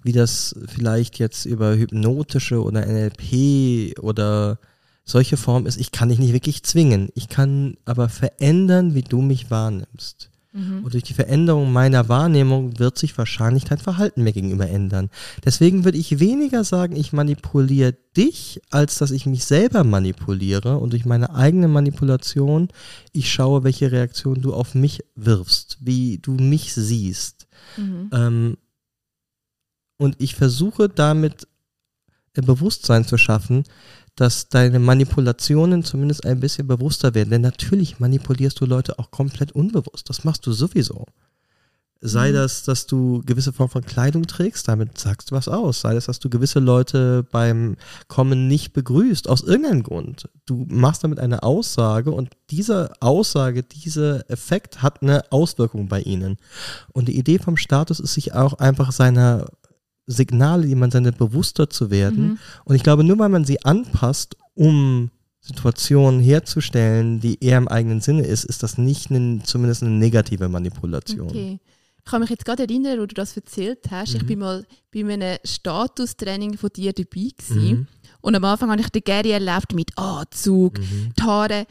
wie 0.03 0.11
das 0.11 0.55
vielleicht 0.67 1.19
jetzt 1.19 1.45
über 1.45 1.75
hypnotische 1.75 2.63
oder 2.63 2.85
NLP 2.85 3.99
oder 3.99 4.59
solche 5.03 5.37
Form 5.37 5.65
ist. 5.65 5.79
Ich 5.79 5.91
kann 5.91 6.09
dich 6.09 6.19
nicht 6.19 6.33
wirklich 6.33 6.63
zwingen. 6.63 7.09
Ich 7.15 7.29
kann 7.29 7.77
aber 7.85 8.09
verändern, 8.09 8.93
wie 8.93 9.01
du 9.01 9.21
mich 9.21 9.49
wahrnimmst. 9.49 10.29
Mhm. 10.51 10.83
Und 10.83 10.93
durch 10.93 11.03
die 11.03 11.13
Veränderung 11.13 11.71
meiner 11.71 12.09
Wahrnehmung 12.09 12.79
wird 12.79 12.97
sich 12.97 13.15
wahrscheinlich 13.17 13.65
dein 13.65 13.77
Verhalten 13.77 14.23
mir 14.23 14.33
gegenüber 14.33 14.67
ändern. 14.67 15.09
Deswegen 15.45 15.85
würde 15.85 15.97
ich 15.97 16.19
weniger 16.19 16.63
sagen, 16.63 16.95
ich 16.95 17.13
manipuliere 17.13 17.95
dich, 18.17 18.59
als 18.71 18.97
dass 18.97 19.11
ich 19.11 19.25
mich 19.25 19.45
selber 19.45 19.83
manipuliere 19.83 20.77
und 20.77 20.93
durch 20.93 21.05
meine 21.05 21.35
eigene 21.35 21.67
Manipulation 21.67 22.69
ich 23.11 23.31
schaue, 23.31 23.63
welche 23.63 23.91
Reaktion 23.91 24.41
du 24.41 24.53
auf 24.53 24.73
mich 24.73 25.01
wirfst, 25.15 25.77
wie 25.81 26.17
du 26.17 26.31
mich 26.31 26.73
siehst. 26.73 27.47
Mhm. 27.77 28.09
Ähm, 28.11 28.57
und 29.99 30.15
ich 30.17 30.33
versuche 30.33 30.89
damit 30.89 31.47
ein 32.35 32.45
Bewusstsein 32.45 33.05
zu 33.05 33.17
schaffen, 33.17 33.65
dass 34.15 34.49
deine 34.49 34.79
Manipulationen 34.79 35.83
zumindest 35.83 36.25
ein 36.25 36.39
bisschen 36.39 36.67
bewusster 36.67 37.13
werden. 37.13 37.29
Denn 37.29 37.41
natürlich 37.41 37.99
manipulierst 37.99 38.59
du 38.59 38.65
Leute 38.65 38.97
auch 38.97 39.11
komplett 39.11 39.51
unbewusst. 39.51 40.09
Das 40.09 40.23
machst 40.23 40.45
du 40.47 40.51
sowieso. 40.51 41.05
Sei 42.01 42.31
das, 42.31 42.63
dass 42.63 42.87
du 42.87 43.21
gewisse 43.25 43.51
Form 43.51 43.69
von 43.69 43.83
Kleidung 43.83 44.25
trägst, 44.25 44.69
damit 44.69 44.97
sagst 44.97 45.31
du 45.31 45.35
was 45.35 45.49
aus. 45.49 45.81
Sei 45.81 45.93
das, 45.93 46.05
dass 46.05 46.19
du 46.19 46.29
gewisse 46.29 46.59
Leute 46.59 47.23
beim 47.29 47.75
Kommen 48.07 48.47
nicht 48.47 48.71
begrüßt, 48.71 49.27
aus 49.27 49.41
irgendeinem 49.41 49.83
Grund. 49.83 50.29
Du 50.45 50.65
machst 50.69 51.03
damit 51.03 51.19
eine 51.19 51.43
Aussage 51.43 52.11
und 52.11 52.29
diese 52.51 52.93
Aussage, 53.01 53.63
dieser 53.63 54.29
Effekt 54.29 54.81
hat 54.81 55.01
eine 55.01 55.29
Auswirkung 55.29 55.89
bei 55.89 55.99
ihnen. 55.99 56.37
Und 56.93 57.09
die 57.09 57.17
Idee 57.17 57.37
vom 57.37 57.57
Status 57.57 57.99
ist, 57.99 58.13
sich 58.13 58.33
auch 58.33 58.53
einfach 58.53 58.93
seiner 58.93 59.47
Signale, 60.11 60.65
die 60.67 60.75
man 60.75 60.91
sendet, 60.91 61.17
bewusster 61.17 61.69
zu 61.69 61.89
werden. 61.91 62.23
Mhm. 62.31 62.37
Und 62.65 62.75
ich 62.75 62.83
glaube, 62.83 63.03
nur 63.03 63.19
weil 63.19 63.29
man 63.29 63.45
sie 63.45 63.63
anpasst, 63.63 64.35
um 64.55 65.11
Situationen 65.39 66.19
herzustellen, 66.19 67.19
die 67.19 67.41
eher 67.43 67.57
im 67.57 67.67
eigenen 67.67 68.01
Sinne 68.01 68.23
ist, 68.23 68.43
ist 68.43 68.61
das 68.63 68.77
nicht 68.77 69.09
eine, 69.11 69.41
zumindest 69.43 69.83
eine 69.83 69.91
negative 69.91 70.49
Manipulation. 70.49 71.27
Okay. 71.29 71.59
Ich 71.99 72.11
kann 72.11 72.21
mich 72.21 72.29
jetzt 72.29 72.45
gerade 72.45 72.63
erinnern, 72.63 72.99
wo 72.99 73.05
du 73.05 73.13
das 73.13 73.35
erzählt 73.37 73.79
hast. 73.91 74.15
Ich 74.15 74.23
Mhm. 74.23 74.27
bin 74.27 74.39
mal 74.39 74.65
bei 74.91 75.01
einem 75.01 75.37
Statustraining 75.45 76.57
von 76.57 76.69
dir 76.75 76.91
dabei 76.93 77.29
gewesen. 77.37 77.61
Mhm. 77.71 77.87
Und 78.21 78.35
am 78.35 78.43
Anfang 78.45 78.69
habe 78.71 78.81
ich 78.81 78.89
den 78.89 79.03
Gary 79.03 79.31
erlebt 79.31 79.73
mit 79.73 79.97
Anzug, 79.97 80.79
Mhm. 80.79 81.13
die 81.17 81.23
Haare 81.23 81.65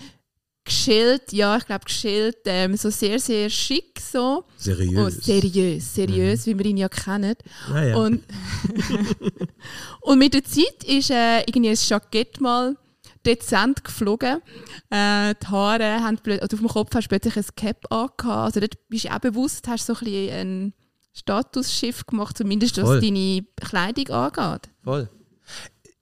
geschält, 0.68 1.32
ja, 1.32 1.56
ich 1.56 1.66
glaube 1.66 1.84
geschält, 1.84 2.38
ähm, 2.44 2.76
so 2.76 2.90
sehr, 2.90 3.18
sehr 3.18 3.50
schick 3.50 4.00
so. 4.00 4.44
Seriös. 4.56 4.98
Oh, 4.98 5.20
seriös, 5.20 5.94
seriös, 5.94 6.46
wie 6.46 6.58
wir 6.58 6.66
ihn 6.66 6.76
ja 6.76 6.88
kennen. 6.88 7.34
Naja. 7.68 7.96
Und, 7.96 8.22
und 10.02 10.18
mit 10.18 10.34
der 10.34 10.44
Zeit 10.44 10.84
ist 10.86 11.10
äh, 11.10 11.40
irgendwie 11.40 11.70
ein 11.70 11.76
Jackett 11.76 12.40
mal 12.40 12.76
dezent 13.26 13.84
geflogen. 13.84 14.40
Äh, 14.90 15.34
die 15.42 15.46
Haare 15.48 16.02
haben 16.02 16.18
plötzlich, 16.22 16.42
also 16.42 16.56
auf 16.56 16.60
dem 16.60 16.68
Kopf 16.68 16.94
hast 16.94 17.04
du 17.04 17.08
plötzlich 17.08 17.36
ein 17.36 17.44
Cap 17.56 17.90
angehabt. 17.90 18.24
Also 18.26 18.60
dort 18.60 18.88
bist 18.88 19.04
du 19.04 19.12
auch 19.12 19.18
bewusst, 19.18 19.66
hast 19.68 19.86
so 19.86 19.94
ein 19.94 19.98
bisschen 20.04 20.30
ein 20.34 20.74
Statusschiff 21.12 22.06
gemacht, 22.06 22.38
zumindest 22.38 22.76
was 22.78 22.84
Voll. 22.84 23.00
deine 23.00 23.44
Kleidung 23.56 24.08
angeht. 24.08 24.70
Voll. 24.84 25.08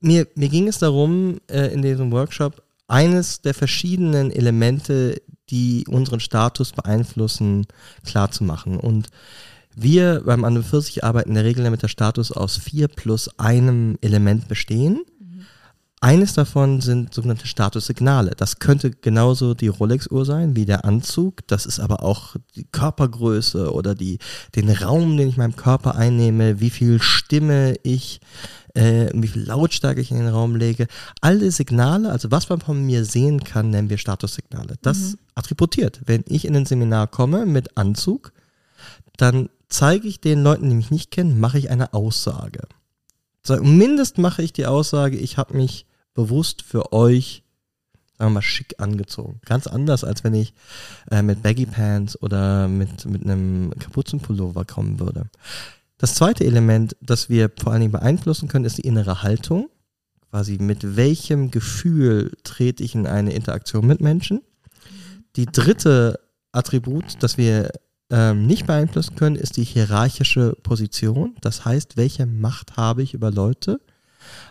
Mir, 0.01 0.27
mir 0.35 0.49
ging 0.49 0.69
es 0.69 0.79
darum, 0.79 1.39
äh, 1.49 1.73
in 1.73 1.83
diesem 1.83 2.13
Workshop 2.13 2.63
eines 2.89 3.41
der 3.41 3.55
verschiedenen 3.55 4.31
Elemente, 4.31 5.21
die 5.51 5.85
unseren 5.89 6.21
Status 6.21 6.73
beeinflussen, 6.73 7.67
klarzumachen. 8.05 8.79
Und 8.79 9.09
wir 9.75 10.23
beim 10.25 10.45
An 10.45 10.63
40 10.63 11.05
arbeiten 11.05 11.31
in 11.31 11.35
der 11.35 11.45
Regel 11.45 11.65
damit 11.65 11.83
der 11.83 11.89
Status 11.89 12.33
aus 12.33 12.57
vier 12.57 12.89
plus 12.89 13.29
einem 13.39 13.99
Element 14.01 14.49
bestehen. 14.49 15.05
Eines 16.01 16.35
davon 16.35 16.83
sind 16.83 17.15
sogenannte 17.15 17.47
Statussignale. 17.47 18.33
Das 18.37 18.59
könnte 18.59 18.91
genauso 18.91 19.55
die 19.55 19.69
Rolex-Uhr 19.69 20.25
sein 20.27 20.55
wie 20.55 20.67
der 20.67 20.85
Anzug. 20.85 21.47
Das 21.47 21.65
ist 21.65 21.81
aber 21.81 22.03
auch 22.03 22.37
die 22.55 22.65
Körpergröße 22.65 23.73
oder 23.73 23.95
die, 23.95 24.19
den 24.55 24.71
Raum, 24.71 25.17
den 25.17 25.29
ich 25.29 25.37
in 25.37 25.43
meinem 25.43 25.57
Körper 25.57 25.97
einnehme, 25.97 26.61
wie 26.61 26.71
viel 26.71 27.01
Stimme 27.01 27.77
ich, 27.83 28.21
äh, 28.77 29.11
wie 29.15 29.29
viel 29.29 29.45
Lautstärke 29.45 30.01
ich 30.01 30.11
in 30.11 30.19
den 30.19 30.29
Raum 30.29 30.55
lege. 30.55 30.87
Alle 31.21 31.51
Signale, 31.51 32.11
also 32.11 32.31
was 32.31 32.49
man 32.49 32.61
von 32.61 32.85
mir 32.85 33.05
sehen 33.05 33.43
kann, 33.43 33.71
nennen 33.71 33.91
wir 33.91 33.99
Statussignale. 33.99 34.77
Das 34.83 35.17
attributiert. 35.35 36.01
Wenn 36.05 36.25
ich 36.27 36.45
in 36.45 36.55
ein 36.55 36.67
Seminar 36.67 37.07
komme 37.07 37.47
mit 37.47 37.77
Anzug, 37.77 38.33
dann 39.17 39.49
zeige 39.69 40.07
ich 40.07 40.21
den 40.21 40.43
Leuten, 40.43 40.69
die 40.69 40.77
mich 40.77 40.91
nicht 40.91 41.11
kennen, 41.11 41.41
mache 41.41 41.59
ich 41.59 41.71
eine 41.71 41.95
Aussage. 41.95 42.63
Zumindest 43.43 44.19
mache 44.19 44.43
ich 44.43 44.53
die 44.53 44.67
Aussage, 44.67 45.17
ich 45.17 45.39
habe 45.39 45.57
mich 45.57 45.87
bewusst 46.15 46.63
für 46.63 46.93
euch, 46.93 47.45
sagen 48.19 48.31
wir 48.31 48.35
mal, 48.35 48.43
schick 48.43 48.75
angezogen. 48.79 49.41
Ganz 49.45 49.67
anders, 49.67 50.05
als 50.05 50.25
wenn 50.25 50.35
ich 50.35 50.53
äh, 51.11 51.23
mit 51.23 51.43
Baggy 51.43 51.67
Pants 51.67 52.21
oder 52.21 52.69
mit, 52.69 53.07
mit 53.07 53.23
einem 53.25 53.73
Kapuzenpullover 53.79 54.65
kommen 54.65 55.01
würde. 55.01 55.27
Das 55.99 56.15
zweite 56.15 56.45
Element, 56.45 56.97
das 57.01 57.31
wir 57.31 57.51
vor 57.59 57.73
allen 57.73 57.81
Dingen 57.81 57.93
beeinflussen 57.93 58.49
können, 58.49 58.65
ist 58.65 58.79
die 58.79 58.87
innere 58.87 59.23
Haltung. 59.23 59.69
Quasi 60.31 60.59
mit 60.59 60.97
welchem 60.97 61.51
Gefühl 61.51 62.33
trete 62.45 62.83
ich 62.83 62.95
in 62.95 63.07
eine 63.07 63.33
Interaktion 63.33 63.87
mit 63.87 64.01
Menschen. 64.01 64.43
Die 65.37 65.47
dritte 65.47 66.21
Attribut, 66.53 67.17
das 67.21 67.39
wir 67.39 67.71
ähm, 68.11 68.47
nicht 68.47 68.67
beeinflussen 68.67 69.17
können, 69.17 69.37
ist 69.37 69.57
die 69.57 69.65
hierarchische 69.65 70.57
Position. 70.63 71.35
Das 71.41 71.65
heißt, 71.65 71.97
welche 71.97 72.27
Macht 72.27 72.77
habe 72.77 73.03
ich 73.03 73.15
über 73.15 73.31
Leute? 73.31 73.81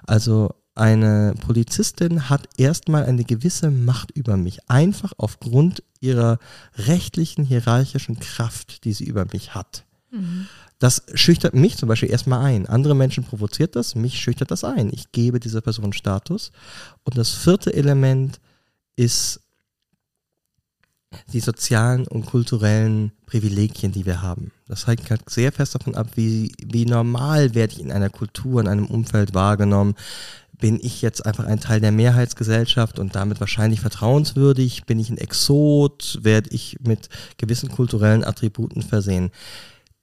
Also 0.06 0.50
eine 0.74 1.36
Polizistin 1.40 2.30
hat 2.30 2.50
erstmal 2.58 3.06
eine 3.06 3.24
gewisse 3.24 3.72
Macht 3.72 4.12
über 4.12 4.36
mich, 4.36 4.70
einfach 4.70 5.14
aufgrund 5.18 5.84
ihrer 6.02 6.38
rechtlichen 6.76 7.46
hierarchischen 7.46 8.20
Kraft, 8.20 8.84
die 8.84 8.94
sie 8.94 9.06
über 9.06 9.26
mich 9.32 9.56
hat. 9.56 9.86
Das 10.80 11.04
schüchtert 11.14 11.54
mich 11.54 11.78
zum 11.78 11.88
Beispiel 11.88 12.12
erstmal 12.12 12.44
ein. 12.46 12.66
Andere 12.66 12.96
Menschen 12.96 13.24
provoziert 13.24 13.76
das, 13.76 13.96
mich 13.96 14.20
schüchtert 14.20 14.52
das 14.52 14.64
ein. 14.64 14.90
Ich 14.94 15.12
gebe 15.12 15.40
dieser 15.40 15.62
Person 15.62 15.94
Status. 15.94 16.52
Und 17.04 17.18
das 17.18 17.32
vierte 17.32 17.74
Element 17.74 18.40
ist 18.96 19.40
die 21.32 21.40
sozialen 21.40 22.08
und 22.08 22.26
kulturellen 22.26 23.12
Privilegien, 23.26 23.92
die 23.92 24.06
wir 24.06 24.22
haben. 24.22 24.52
Das 24.68 24.88
hängt 24.88 25.10
halt 25.10 25.30
sehr 25.30 25.52
fest 25.52 25.76
davon 25.76 25.96
ab, 25.96 26.08
wie, 26.16 26.52
wie 26.62 26.86
normal 26.86 27.56
werde 27.56 27.74
ich 27.74 27.80
in 27.80 27.92
einer 27.92 28.10
Kultur, 28.10 28.60
in 28.60 28.68
einem 28.68 28.86
Umfeld 28.86 29.34
wahrgenommen. 29.34 29.96
Bin 30.58 30.80
ich 30.82 31.02
jetzt 31.02 31.26
einfach 31.26 31.46
ein 31.46 31.60
Teil 31.60 31.82
der 31.82 31.92
Mehrheitsgesellschaft 31.92 33.00
und 33.00 33.16
damit 33.16 33.40
wahrscheinlich 33.40 33.82
vertrauenswürdig? 33.82 34.86
Bin 34.86 35.00
ich 35.00 35.10
ein 35.10 35.18
Exot? 35.18 36.20
Werde 36.22 36.50
ich 36.52 36.78
mit 36.82 37.10
gewissen 37.38 37.70
kulturellen 37.70 38.24
Attributen 38.24 38.82
versehen? 38.82 39.32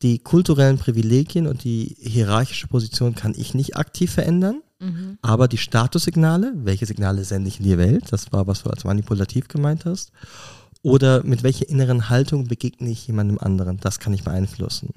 Die 0.02 0.18
kulturellen 0.18 0.78
Privilegien 0.78 1.46
und 1.46 1.64
die 1.64 1.96
hierarchische 2.00 2.66
Position 2.66 3.14
kann 3.14 3.34
ich 3.36 3.54
nicht 3.54 3.76
aktiv 3.76 4.12
verändern. 4.12 4.62
Aber 5.22 5.46
die 5.46 5.58
Statussignale, 5.58 6.52
welche 6.56 6.86
Signale 6.86 7.22
sende 7.22 7.48
ich 7.48 7.60
in 7.60 7.64
die 7.66 7.78
Welt, 7.78 8.06
das 8.10 8.32
war, 8.32 8.48
was 8.48 8.64
du 8.64 8.70
als 8.70 8.82
manipulativ 8.82 9.46
gemeint 9.46 9.84
hast, 9.84 10.10
oder 10.82 11.22
mit 11.22 11.44
welcher 11.44 11.68
inneren 11.68 12.08
Haltung 12.08 12.48
begegne 12.48 12.90
ich 12.90 13.06
jemandem 13.06 13.38
anderen, 13.38 13.78
das 13.78 14.00
kann 14.00 14.12
ich 14.12 14.24
beeinflussen. 14.24 14.94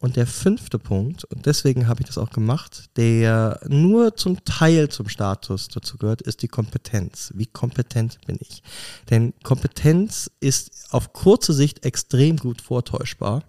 Und 0.00 0.16
der 0.16 0.26
fünfte 0.26 0.78
Punkt, 0.80 1.24
und 1.24 1.46
deswegen 1.46 1.86
habe 1.86 2.00
ich 2.00 2.06
das 2.06 2.18
auch 2.18 2.30
gemacht, 2.30 2.90
der 2.96 3.60
nur 3.68 4.16
zum 4.16 4.44
Teil 4.44 4.88
zum 4.88 5.08
Status 5.08 5.68
dazu 5.68 5.96
gehört, 5.96 6.22
ist 6.22 6.42
die 6.42 6.48
Kompetenz. 6.48 7.32
Wie 7.36 7.46
kompetent 7.46 8.18
bin 8.26 8.38
ich? 8.40 8.62
Denn 9.10 9.32
Kompetenz 9.44 10.30
ist 10.40 10.86
auf 10.90 11.12
kurze 11.12 11.52
Sicht 11.52 11.84
extrem 11.84 12.36
gut 12.36 12.60
vortäuschbar. 12.60 13.44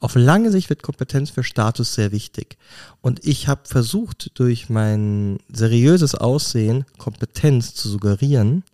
Auf 0.00 0.14
lange 0.14 0.50
Sicht 0.50 0.68
wird 0.68 0.82
Kompetenz 0.82 1.30
für 1.30 1.44
Status 1.44 1.94
sehr 1.94 2.12
wichtig. 2.12 2.58
Und 3.00 3.26
ich 3.26 3.48
habe 3.48 3.62
versucht, 3.64 4.38
durch 4.38 4.68
mein 4.70 5.38
seriöses 5.50 6.14
Aussehen 6.14 6.84
Kompetenz 6.98 7.74
zu 7.74 7.88
suggerieren. 7.88 8.64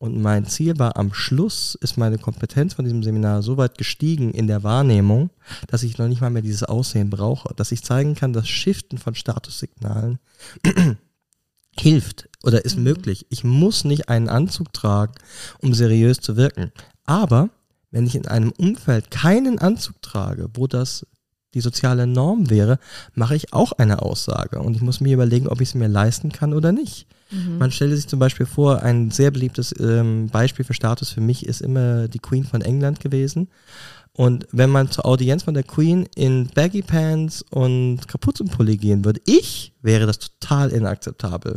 Und 0.00 0.18
mein 0.18 0.46
Ziel 0.46 0.78
war, 0.78 0.96
am 0.96 1.12
Schluss 1.12 1.74
ist 1.74 1.98
meine 1.98 2.16
Kompetenz 2.16 2.72
von 2.72 2.86
diesem 2.86 3.02
Seminar 3.02 3.42
so 3.42 3.58
weit 3.58 3.76
gestiegen 3.76 4.30
in 4.32 4.46
der 4.46 4.62
Wahrnehmung, 4.62 5.28
dass 5.66 5.82
ich 5.82 5.98
noch 5.98 6.08
nicht 6.08 6.22
mal 6.22 6.30
mehr 6.30 6.40
dieses 6.40 6.62
Aussehen 6.62 7.10
brauche. 7.10 7.54
Dass 7.54 7.70
ich 7.70 7.84
zeigen 7.84 8.14
kann, 8.14 8.32
das 8.32 8.48
Shiften 8.48 8.96
von 8.96 9.14
Statussignalen 9.14 10.18
hilft 11.78 12.30
oder 12.42 12.64
ist 12.64 12.78
möglich. 12.78 13.26
Ich 13.28 13.44
muss 13.44 13.84
nicht 13.84 14.08
einen 14.08 14.30
Anzug 14.30 14.72
tragen, 14.72 15.12
um 15.60 15.74
seriös 15.74 16.16
zu 16.20 16.34
wirken. 16.38 16.72
Aber 17.04 17.50
wenn 17.90 18.06
ich 18.06 18.14
in 18.14 18.26
einem 18.26 18.52
Umfeld 18.52 19.10
keinen 19.10 19.58
Anzug 19.58 20.00
trage, 20.00 20.48
wo 20.54 20.66
das 20.66 21.06
die 21.54 21.60
soziale 21.60 22.06
Norm 22.06 22.50
wäre, 22.50 22.78
mache 23.14 23.34
ich 23.34 23.52
auch 23.52 23.72
eine 23.72 24.02
Aussage. 24.02 24.60
Und 24.60 24.74
ich 24.76 24.82
muss 24.82 25.00
mir 25.00 25.14
überlegen, 25.14 25.48
ob 25.48 25.60
ich 25.60 25.70
es 25.70 25.74
mir 25.74 25.88
leisten 25.88 26.30
kann 26.30 26.54
oder 26.54 26.72
nicht. 26.72 27.06
Man 27.58 27.70
stelle 27.70 27.94
sich 27.94 28.08
zum 28.08 28.18
Beispiel 28.18 28.46
vor, 28.46 28.82
ein 28.82 29.10
sehr 29.10 29.30
beliebtes 29.30 29.74
ähm, 29.78 30.28
Beispiel 30.30 30.64
für 30.64 30.74
Status 30.74 31.10
für 31.10 31.20
mich 31.20 31.46
ist 31.46 31.60
immer 31.60 32.08
die 32.08 32.18
Queen 32.18 32.44
von 32.44 32.60
England 32.60 32.98
gewesen. 33.00 33.48
Und 34.12 34.46
wenn 34.50 34.70
man 34.70 34.90
zur 34.90 35.06
Audienz 35.06 35.44
von 35.44 35.54
der 35.54 35.62
Queen 35.62 36.08
in 36.16 36.48
Baggy 36.54 36.82
Pants 36.82 37.42
und 37.50 38.08
Kapuzenpulli 38.08 38.76
gehen 38.76 39.04
würde, 39.04 39.20
ich 39.26 39.72
wäre 39.82 40.06
das 40.06 40.18
total 40.18 40.70
inakzeptabel. 40.70 41.56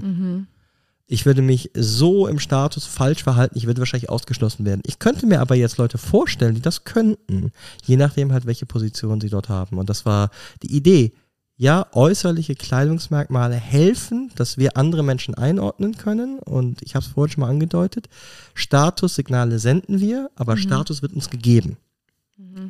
Ich 1.05 1.25
würde 1.25 1.41
mich 1.41 1.69
so 1.75 2.27
im 2.27 2.39
Status 2.39 2.86
falsch 2.86 3.24
verhalten, 3.24 3.57
ich 3.57 3.67
würde 3.67 3.79
wahrscheinlich 3.79 4.10
ausgeschlossen 4.10 4.65
werden. 4.65 4.81
Ich 4.86 5.00
könnte 5.00 5.25
mir 5.25 5.41
aber 5.41 5.55
jetzt 5.55 5.77
Leute 5.77 5.98
vorstellen, 5.98 6.55
die 6.55 6.62
das 6.62 6.86
könnten, 6.86 7.51
je 7.83 7.98
nachdem 7.98 8.31
halt, 8.31 8.45
welche 8.45 8.65
Position 8.65 9.19
sie 9.19 9.29
dort 9.29 9.50
haben. 9.50 9.77
Und 9.77 9.89
das 9.89 10.05
war 10.05 10.29
die 10.62 10.75
Idee. 10.75 11.12
Ja, 11.55 11.86
äußerliche 11.91 12.55
Kleidungsmerkmale 12.55 13.55
helfen, 13.55 14.31
dass 14.36 14.57
wir 14.57 14.75
andere 14.75 15.03
Menschen 15.03 15.36
einordnen 15.36 15.98
können. 15.98 16.39
Und 16.39 16.81
ich 16.81 16.95
habe 16.95 17.05
es 17.05 17.12
vorhin 17.12 17.31
schon 17.31 17.41
mal 17.41 17.50
angedeutet. 17.50 18.10
Statussignale 18.55 19.60
senden 19.60 20.00
wir, 20.00 20.31
aber 20.36 20.57
Status 20.57 21.01
wird 21.03 21.13
uns 21.13 21.29
gegeben. 21.29 21.77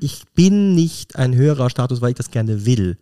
Ich 0.02 0.24
bin 0.36 0.76
nicht 0.76 1.16
ein 1.16 1.34
höherer 1.36 1.70
Status, 1.70 2.02
weil 2.02 2.12
ich 2.12 2.18
das 2.18 2.32
gerne 2.32 2.66
will. 2.66 2.98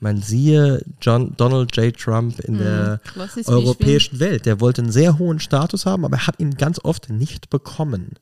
Man 0.00 0.20
siehe 0.20 0.84
John, 1.00 1.34
Donald 1.36 1.76
J. 1.76 1.96
Trump 1.96 2.40
in 2.40 2.58
der 2.58 3.00
Klassisches 3.04 3.48
europäischen 3.48 4.20
Welt. 4.20 4.46
Der 4.46 4.60
wollte 4.60 4.82
einen 4.82 4.92
sehr 4.92 5.18
hohen 5.18 5.40
Status 5.40 5.86
haben, 5.86 6.04
aber 6.04 6.16
er 6.16 6.26
hat 6.26 6.40
ihn 6.40 6.56
ganz 6.56 6.80
oft 6.82 7.10
nicht 7.10 7.50
bekommen. 7.50 8.18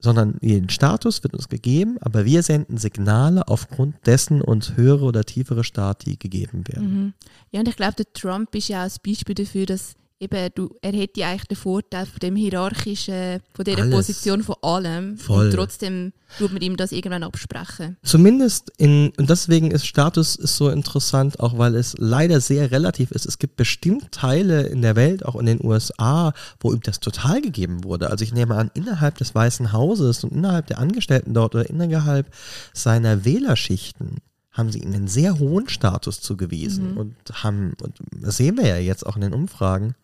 sondern 0.00 0.38
den 0.40 0.70
Status 0.70 1.22
wird 1.22 1.34
uns 1.34 1.48
gegeben, 1.48 1.98
aber 2.00 2.24
wir 2.24 2.42
senden 2.42 2.78
Signale, 2.78 3.46
aufgrund 3.48 3.94
dessen 4.06 4.40
uns 4.40 4.76
höhere 4.76 5.04
oder 5.04 5.24
tiefere 5.24 5.62
Stati 5.62 6.16
gegeben 6.16 6.66
werden. 6.66 6.94
Mhm. 6.94 7.12
Ja, 7.50 7.60
und 7.60 7.68
ich 7.68 7.76
glaube, 7.76 7.94
der 7.96 8.12
Trump 8.12 8.54
ist 8.54 8.68
ja 8.68 8.86
auch 8.86 8.90
ein 8.90 8.96
Beispiel 9.04 9.34
dafür, 9.34 9.66
dass 9.66 9.94
eben, 10.20 10.50
du, 10.54 10.70
er 10.82 10.92
hätte 10.92 11.24
eigentlich 11.24 11.48
den 11.48 11.56
Vorteil 11.56 12.06
von 12.06 12.18
dem 12.20 12.36
hierarchischen, 12.36 13.40
von 13.54 13.64
dieser 13.64 13.82
Alles. 13.82 13.94
Position 13.94 14.42
von 14.42 14.56
allem. 14.62 15.16
Voll. 15.16 15.46
Und 15.46 15.54
trotzdem 15.54 16.12
tut 16.38 16.52
man 16.52 16.62
ihm 16.62 16.76
das 16.76 16.92
irgendwann 16.92 17.22
absprechen. 17.22 17.96
Zumindest 18.02 18.70
in, 18.76 19.12
und 19.16 19.30
deswegen 19.30 19.70
ist 19.70 19.86
Status 19.86 20.36
ist 20.36 20.56
so 20.56 20.68
interessant, 20.68 21.40
auch 21.40 21.58
weil 21.58 21.74
es 21.74 21.96
leider 21.98 22.40
sehr 22.40 22.70
relativ 22.70 23.10
ist. 23.10 23.26
Es 23.26 23.38
gibt 23.38 23.56
bestimmt 23.56 24.12
Teile 24.12 24.62
in 24.62 24.82
der 24.82 24.94
Welt, 24.94 25.24
auch 25.24 25.36
in 25.36 25.46
den 25.46 25.64
USA, 25.64 26.32
wo 26.60 26.72
ihm 26.72 26.80
das 26.82 27.00
total 27.00 27.40
gegeben 27.40 27.82
wurde. 27.84 28.10
Also 28.10 28.22
ich 28.22 28.32
nehme 28.32 28.54
an, 28.54 28.70
innerhalb 28.74 29.16
des 29.18 29.34
Weißen 29.34 29.72
Hauses 29.72 30.22
und 30.22 30.32
innerhalb 30.32 30.66
der 30.66 30.78
Angestellten 30.78 31.34
dort 31.34 31.54
oder 31.54 31.68
innerhalb 31.68 32.32
seiner 32.74 33.24
Wählerschichten 33.24 34.18
haben 34.52 34.72
sie 34.72 34.80
ihm 34.80 34.92
einen 34.92 35.08
sehr 35.08 35.38
hohen 35.38 35.68
Status 35.68 36.20
zugewiesen 36.20 36.96
und 36.96 37.14
haben, 37.32 37.74
und 37.82 38.00
das 38.10 38.36
sehen 38.36 38.56
wir 38.56 38.66
ja 38.66 38.76
jetzt 38.78 39.06
auch 39.06 39.14
in 39.14 39.22
den 39.22 39.32
Umfragen, 39.32 39.94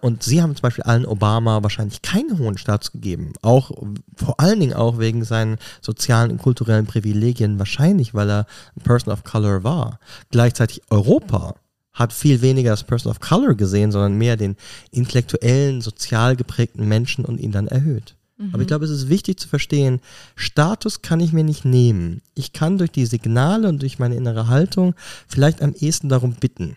Und 0.00 0.22
sie 0.22 0.42
haben 0.42 0.54
zum 0.56 0.62
Beispiel 0.62 0.84
allen 0.84 1.04
Obama 1.04 1.62
wahrscheinlich 1.62 2.00
keinen 2.02 2.38
hohen 2.38 2.56
Status 2.56 2.92
gegeben. 2.92 3.34
Auch 3.42 3.70
vor 4.16 4.40
allen 4.40 4.60
Dingen 4.60 4.72
auch 4.72 4.98
wegen 4.98 5.24
seinen 5.24 5.58
sozialen 5.82 6.30
und 6.30 6.38
kulturellen 6.38 6.86
Privilegien, 6.86 7.58
wahrscheinlich, 7.58 8.14
weil 8.14 8.30
er 8.30 8.46
ein 8.74 8.82
Person 8.82 9.12
of 9.12 9.24
Color 9.24 9.64
war. 9.64 10.00
Gleichzeitig 10.30 10.80
Europa 10.88 11.54
hat 11.92 12.12
viel 12.12 12.40
weniger 12.42 12.70
das 12.70 12.84
Person 12.84 13.10
of 13.10 13.20
Color 13.20 13.54
gesehen, 13.54 13.92
sondern 13.92 14.14
mehr 14.16 14.36
den 14.36 14.56
intellektuellen, 14.90 15.80
sozial 15.80 16.36
geprägten 16.36 16.88
Menschen 16.88 17.24
und 17.24 17.38
ihn 17.38 17.52
dann 17.52 17.68
erhöht. 17.68 18.16
Aber 18.52 18.60
ich 18.60 18.68
glaube, 18.68 18.84
es 18.84 18.90
ist 18.90 19.08
wichtig 19.08 19.40
zu 19.40 19.48
verstehen, 19.48 20.00
Status 20.34 21.00
kann 21.00 21.20
ich 21.20 21.32
mir 21.32 21.44
nicht 21.44 21.64
nehmen. 21.64 22.20
Ich 22.34 22.52
kann 22.52 22.76
durch 22.76 22.90
die 22.90 23.06
Signale 23.06 23.66
und 23.66 23.80
durch 23.80 23.98
meine 23.98 24.14
innere 24.14 24.48
Haltung 24.48 24.94
vielleicht 25.26 25.62
am 25.62 25.72
ehesten 25.72 26.10
darum 26.10 26.34
bitten. 26.34 26.76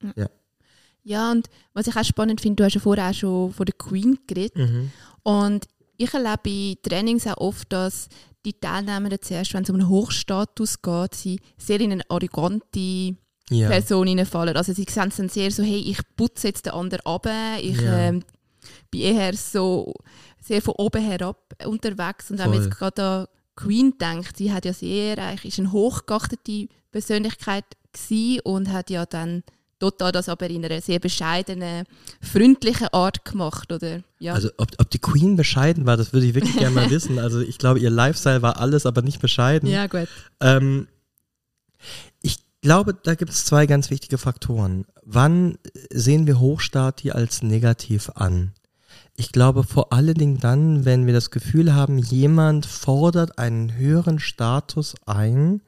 Ja. 0.00 0.14
Ja, 0.16 0.28
und 1.16 1.48
was 1.74 1.86
ich 1.86 1.96
auch 1.96 2.04
spannend 2.04 2.40
finde, 2.40 2.56
du 2.56 2.64
hast 2.64 2.74
ja 2.74 2.80
vorher 2.80 3.10
auch 3.10 3.14
schon 3.14 3.52
von 3.52 3.66
der 3.66 3.74
Queen 3.74 4.18
geredet. 4.26 4.56
Mhm. 4.56 4.90
Und 5.22 5.66
ich 5.96 6.12
erlebe 6.12 6.48
in 6.50 6.76
Trainings 6.82 7.26
auch 7.26 7.38
oft, 7.38 7.72
dass 7.72 8.08
die 8.44 8.52
Teilnehmer 8.52 9.20
zuerst, 9.20 9.52
wenn 9.54 9.64
es 9.64 9.70
um 9.70 9.76
einen 9.76 9.88
Hochstatus 9.88 10.80
geht, 10.82 11.14
sie 11.14 11.40
sehr 11.56 11.80
in 11.80 11.92
eine 11.92 12.10
arrogante 12.10 13.16
Ja. 13.50 13.68
Person 13.68 14.06
hineinfallen. 14.06 14.56
Also 14.56 14.72
sie 14.72 14.86
sehen 14.88 15.08
es 15.08 15.16
dann 15.16 15.28
sehr 15.28 15.50
so, 15.50 15.62
hey, 15.62 15.78
ich 15.80 15.98
putze 16.16 16.48
jetzt 16.48 16.66
den 16.66 16.72
anderen 16.74 17.04
ab, 17.06 17.26
ich 17.60 17.80
Ja. 17.80 17.98
ähm, 17.98 18.22
bin 18.90 19.00
eher 19.00 19.34
so 19.34 19.92
sehr 20.40 20.62
von 20.62 20.74
oben 20.76 21.02
herab 21.02 21.54
unterwegs. 21.66 22.30
Und 22.30 22.38
wenn 22.38 22.50
man 22.50 22.62
jetzt 22.62 22.76
gerade 22.76 23.02
an 23.02 23.26
Queen 23.56 23.94
denkt, 23.98 24.36
sie 24.36 24.52
hat 24.52 24.64
ja 24.64 24.72
sehr, 24.72 25.18
eigentlich 25.18 25.46
ist 25.54 25.58
eine 25.58 25.72
hochgeachtete 25.72 26.68
Persönlichkeit 26.90 27.64
gewesen 27.92 28.40
und 28.44 28.72
hat 28.72 28.90
ja 28.90 29.04
dann 29.06 29.42
total 29.78 30.12
das 30.12 30.28
aber 30.28 30.48
in 30.50 30.64
einer 30.64 30.80
sehr 30.80 30.98
bescheidenen, 30.98 31.84
freundlichen 32.20 32.88
Art 32.88 33.24
gemacht, 33.24 33.72
oder? 33.72 34.02
Ja. 34.18 34.34
Also 34.34 34.50
ob, 34.56 34.68
ob 34.78 34.90
die 34.90 34.98
Queen 34.98 35.36
bescheiden 35.36 35.86
war, 35.86 35.96
das 35.96 36.12
würde 36.12 36.26
ich 36.26 36.34
wirklich 36.34 36.56
gerne 36.56 36.74
mal 36.74 36.90
wissen. 36.90 37.18
Also 37.18 37.40
ich 37.40 37.58
glaube, 37.58 37.78
ihr 37.80 37.90
Lifestyle 37.90 38.42
war 38.42 38.60
alles, 38.60 38.86
aber 38.86 39.02
nicht 39.02 39.20
bescheiden. 39.20 39.68
ja, 39.68 39.86
gut. 39.86 40.08
Ähm, 40.40 40.88
ich 42.22 42.38
glaube, 42.60 42.94
da 42.94 43.14
gibt 43.14 43.30
es 43.30 43.44
zwei 43.44 43.66
ganz 43.66 43.90
wichtige 43.90 44.18
Faktoren. 44.18 44.84
Wann 45.04 45.58
sehen 45.90 46.26
wir 46.26 46.40
Hochstati 46.40 47.12
als 47.12 47.42
negativ 47.42 48.10
an? 48.14 48.52
Ich 49.14 49.32
glaube 49.32 49.64
vor 49.64 49.92
allen 49.92 50.14
Dingen 50.14 50.38
dann, 50.38 50.84
wenn 50.84 51.06
wir 51.06 51.12
das 51.12 51.30
Gefühl 51.30 51.74
haben, 51.74 51.98
jemand 51.98 52.66
fordert 52.66 53.38
einen 53.38 53.74
höheren 53.76 54.20
Status 54.20 54.94
ein, 55.06 55.60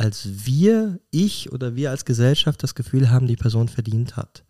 als 0.00 0.46
wir, 0.46 0.98
ich 1.10 1.52
oder 1.52 1.76
wir 1.76 1.90
als 1.90 2.06
Gesellschaft 2.06 2.62
das 2.62 2.74
Gefühl 2.74 3.10
haben, 3.10 3.26
die 3.26 3.36
Person 3.36 3.68
verdient 3.68 4.16
hat. 4.16 4.44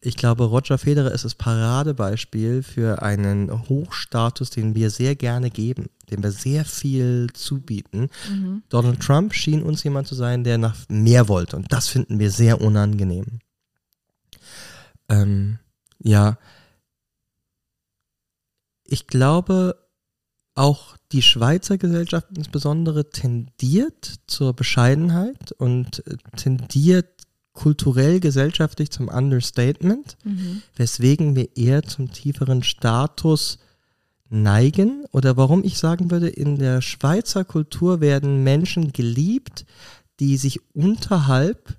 Ich 0.00 0.16
glaube, 0.16 0.44
Roger 0.44 0.78
Federer 0.78 1.10
ist 1.10 1.24
das 1.24 1.34
Paradebeispiel 1.34 2.62
für 2.62 3.02
einen 3.02 3.68
Hochstatus, 3.68 4.50
den 4.50 4.76
wir 4.76 4.90
sehr 4.90 5.16
gerne 5.16 5.50
geben, 5.50 5.86
dem 6.10 6.22
wir 6.22 6.30
sehr 6.30 6.64
viel 6.64 7.28
zubieten. 7.32 8.10
Donald 8.68 9.00
Trump 9.00 9.34
schien 9.34 9.62
uns 9.62 9.82
jemand 9.82 10.06
zu 10.06 10.14
sein, 10.14 10.44
der 10.44 10.58
nach 10.58 10.76
mehr 10.88 11.26
wollte 11.26 11.56
und 11.56 11.72
das 11.72 11.88
finden 11.88 12.20
wir 12.20 12.30
sehr 12.30 12.60
unangenehm. 12.60 13.40
Ähm, 15.08 15.58
ja, 15.98 16.38
ich 18.84 19.08
glaube, 19.08 19.85
auch 20.56 20.96
die 21.12 21.22
Schweizer 21.22 21.78
Gesellschaft 21.78 22.26
insbesondere 22.36 23.10
tendiert 23.10 24.14
zur 24.26 24.52
Bescheidenheit 24.54 25.52
und 25.52 26.06
äh, 26.06 26.16
tendiert 26.36 27.06
kulturell, 27.52 28.20
gesellschaftlich 28.20 28.90
zum 28.90 29.08
Understatement, 29.08 30.18
weswegen 30.76 31.34
wir 31.36 31.56
eher 31.56 31.82
zum 31.82 32.12
tieferen 32.12 32.62
Status 32.62 33.58
neigen. 34.28 35.06
Oder 35.10 35.36
warum 35.38 35.64
ich 35.64 35.78
sagen 35.78 36.10
würde, 36.10 36.28
in 36.28 36.58
der 36.58 36.82
Schweizer 36.82 37.44
Kultur 37.44 38.00
werden 38.00 38.44
Menschen 38.44 38.92
geliebt, 38.92 39.64
die 40.20 40.36
sich 40.36 40.60
unterhalb 40.74 41.78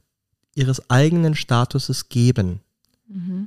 ihres 0.55 0.89
eigenen 0.89 1.35
Statuses 1.35 2.09
geben. 2.09 2.61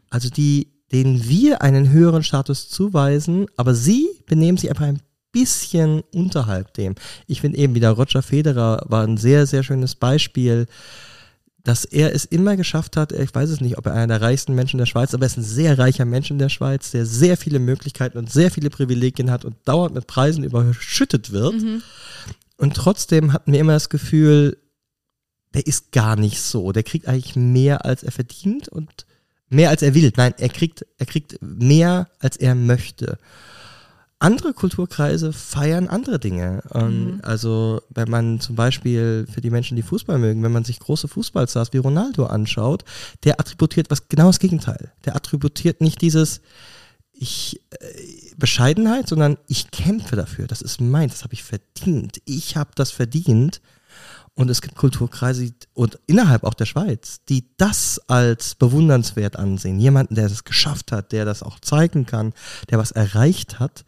Also 0.09 0.31
die, 0.31 0.69
denen 0.93 1.29
wir 1.29 1.63
einen 1.63 1.91
höheren 1.91 2.23
Status 2.23 2.69
zuweisen, 2.69 3.47
aber 3.57 3.75
sie 3.75 4.09
benehmen 4.27 4.57
sich 4.57 4.71
einfach 4.71 4.87
ein 4.87 5.03
bisschen 5.33 6.03
unterhalb 6.15 6.75
dem. 6.75 6.95
Ich 7.27 7.41
finde 7.41 7.59
eben 7.59 7.75
wieder 7.75 7.91
Roger 7.91 8.23
Federer 8.23 8.85
war 8.89 9.05
ein 9.05 9.17
sehr, 9.17 9.47
sehr 9.47 9.63
schönes 9.63 9.95
Beispiel, 9.95 10.67
dass 11.63 11.85
er 11.85 12.15
es 12.15 12.25
immer 12.25 12.57
geschafft 12.57 12.97
hat, 12.97 13.13
ich 13.13 13.35
weiß 13.35 13.51
es 13.51 13.61
nicht, 13.61 13.77
ob 13.77 13.87
er 13.87 13.93
einer 13.93 14.19
der 14.19 14.23
reichsten 14.23 14.55
Menschen 14.55 14.79
der 14.79 14.87
Schweiz, 14.87 15.13
aber 15.13 15.25
er 15.25 15.27
ist 15.27 15.37
ein 15.37 15.45
sehr 15.45 15.79
reicher 15.79 16.05
Mensch 16.05 16.31
in 16.31 16.39
der 16.39 16.49
Schweiz, 16.49 16.91
der 16.91 17.05
sehr 17.05 17.37
viele 17.37 17.59
Möglichkeiten 17.59 18.19
und 18.19 18.31
sehr 18.31 18.51
viele 18.51 18.71
Privilegien 18.71 19.31
hat 19.31 19.45
und 19.45 19.57
dauernd 19.67 19.95
mit 19.95 20.07
Preisen 20.07 20.43
überschüttet 20.43 21.33
wird. 21.33 21.55
Und 22.57 22.75
trotzdem 22.75 23.33
hatten 23.33 23.53
wir 23.53 23.61
immer 23.61 23.75
das 23.75 23.89
Gefühl, 23.89 24.57
der 25.55 25.67
ist 25.67 25.93
gar 25.93 26.17
nicht 26.17 26.41
so. 26.41 26.73
Der 26.73 26.83
kriegt 26.83 27.09
eigentlich 27.09 27.37
mehr, 27.37 27.85
als 27.85 28.03
er 28.03 28.13
verdient 28.13 28.69
und 28.69 29.07
mehr, 29.49 29.71
als 29.71 29.83
er 29.83 29.95
will. 29.95 30.13
Nein, 30.17 30.35
er 30.39 30.49
kriegt, 30.49 30.87
er 30.99 31.07
kriegt 31.07 31.39
mehr, 31.43 32.09
als 32.21 32.37
er 32.37 32.55
möchte. 32.55 33.19
Andere 34.21 34.53
Kulturkreise 34.53 35.33
feiern 35.33 35.89
andere 35.89 36.21
Dinge. 36.21 36.63
Ähm, 36.75 37.21
Also 37.23 37.81
wenn 37.89 38.11
man 38.11 38.39
zum 38.39 38.55
Beispiel 38.55 39.27
für 39.33 39.41
die 39.41 39.51
Menschen, 39.51 39.77
die 39.77 39.83
Fußball 39.83 40.19
mögen, 40.19 40.43
wenn 40.43 40.53
man 40.53 40.65
sich 40.65 40.79
große 40.79 41.09
Fußballstars 41.09 41.73
wie 41.73 41.79
Ronaldo 41.79 42.27
anschaut, 42.27 42.85
der 43.25 43.41
attributiert 43.41 43.91
was 43.91 44.09
genau 44.09 44.27
das 44.27 44.39
Gegenteil. 44.39 44.93
Der 45.07 45.17
attributiert 45.17 45.81
nicht 45.81 46.03
dieses 46.03 46.43
ich 47.13 47.61
äh, 47.71 47.77
Bescheidenheit, 48.37 49.09
sondern 49.09 49.37
ich 49.47 49.71
kämpfe 49.71 50.17
dafür. 50.17 50.47
Das 50.47 50.63
ist 50.63 50.81
mein, 50.81 51.09
das 51.09 51.25
habe 51.25 51.35
ich 51.35 51.43
verdient. 51.43 52.21
Ich 52.25 52.57
habe 52.57 52.71
das 52.75 52.91
verdient. 52.91 53.61
Und 54.41 54.49
es 54.49 54.63
gibt 54.63 54.75
Kulturkreise 54.75 55.53
und 55.75 55.99
innerhalb 56.07 56.45
auch 56.45 56.55
der 56.55 56.65
Schweiz, 56.65 57.21
die 57.29 57.45
das 57.59 58.01
als 58.09 58.55
bewundernswert 58.55 59.37
ansehen. 59.37 59.79
Jemanden, 59.79 60.15
der 60.15 60.31
das 60.31 60.45
geschafft 60.45 60.93
hat, 60.93 61.13
der 61.13 61.27
das 61.27 61.43
auch 61.43 61.61
zeigen 61.61 62.07
kann, 62.07 62.33
der 62.71 62.79
was 62.79 62.91
erreicht 62.91 63.61
hat. 63.61 63.85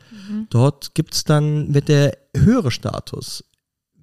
Dort 0.50 0.94
gibt's 0.94 1.24
dann, 1.24 1.72
wird 1.72 1.88
der 1.88 2.18
höhere 2.36 2.70
Status 2.70 3.44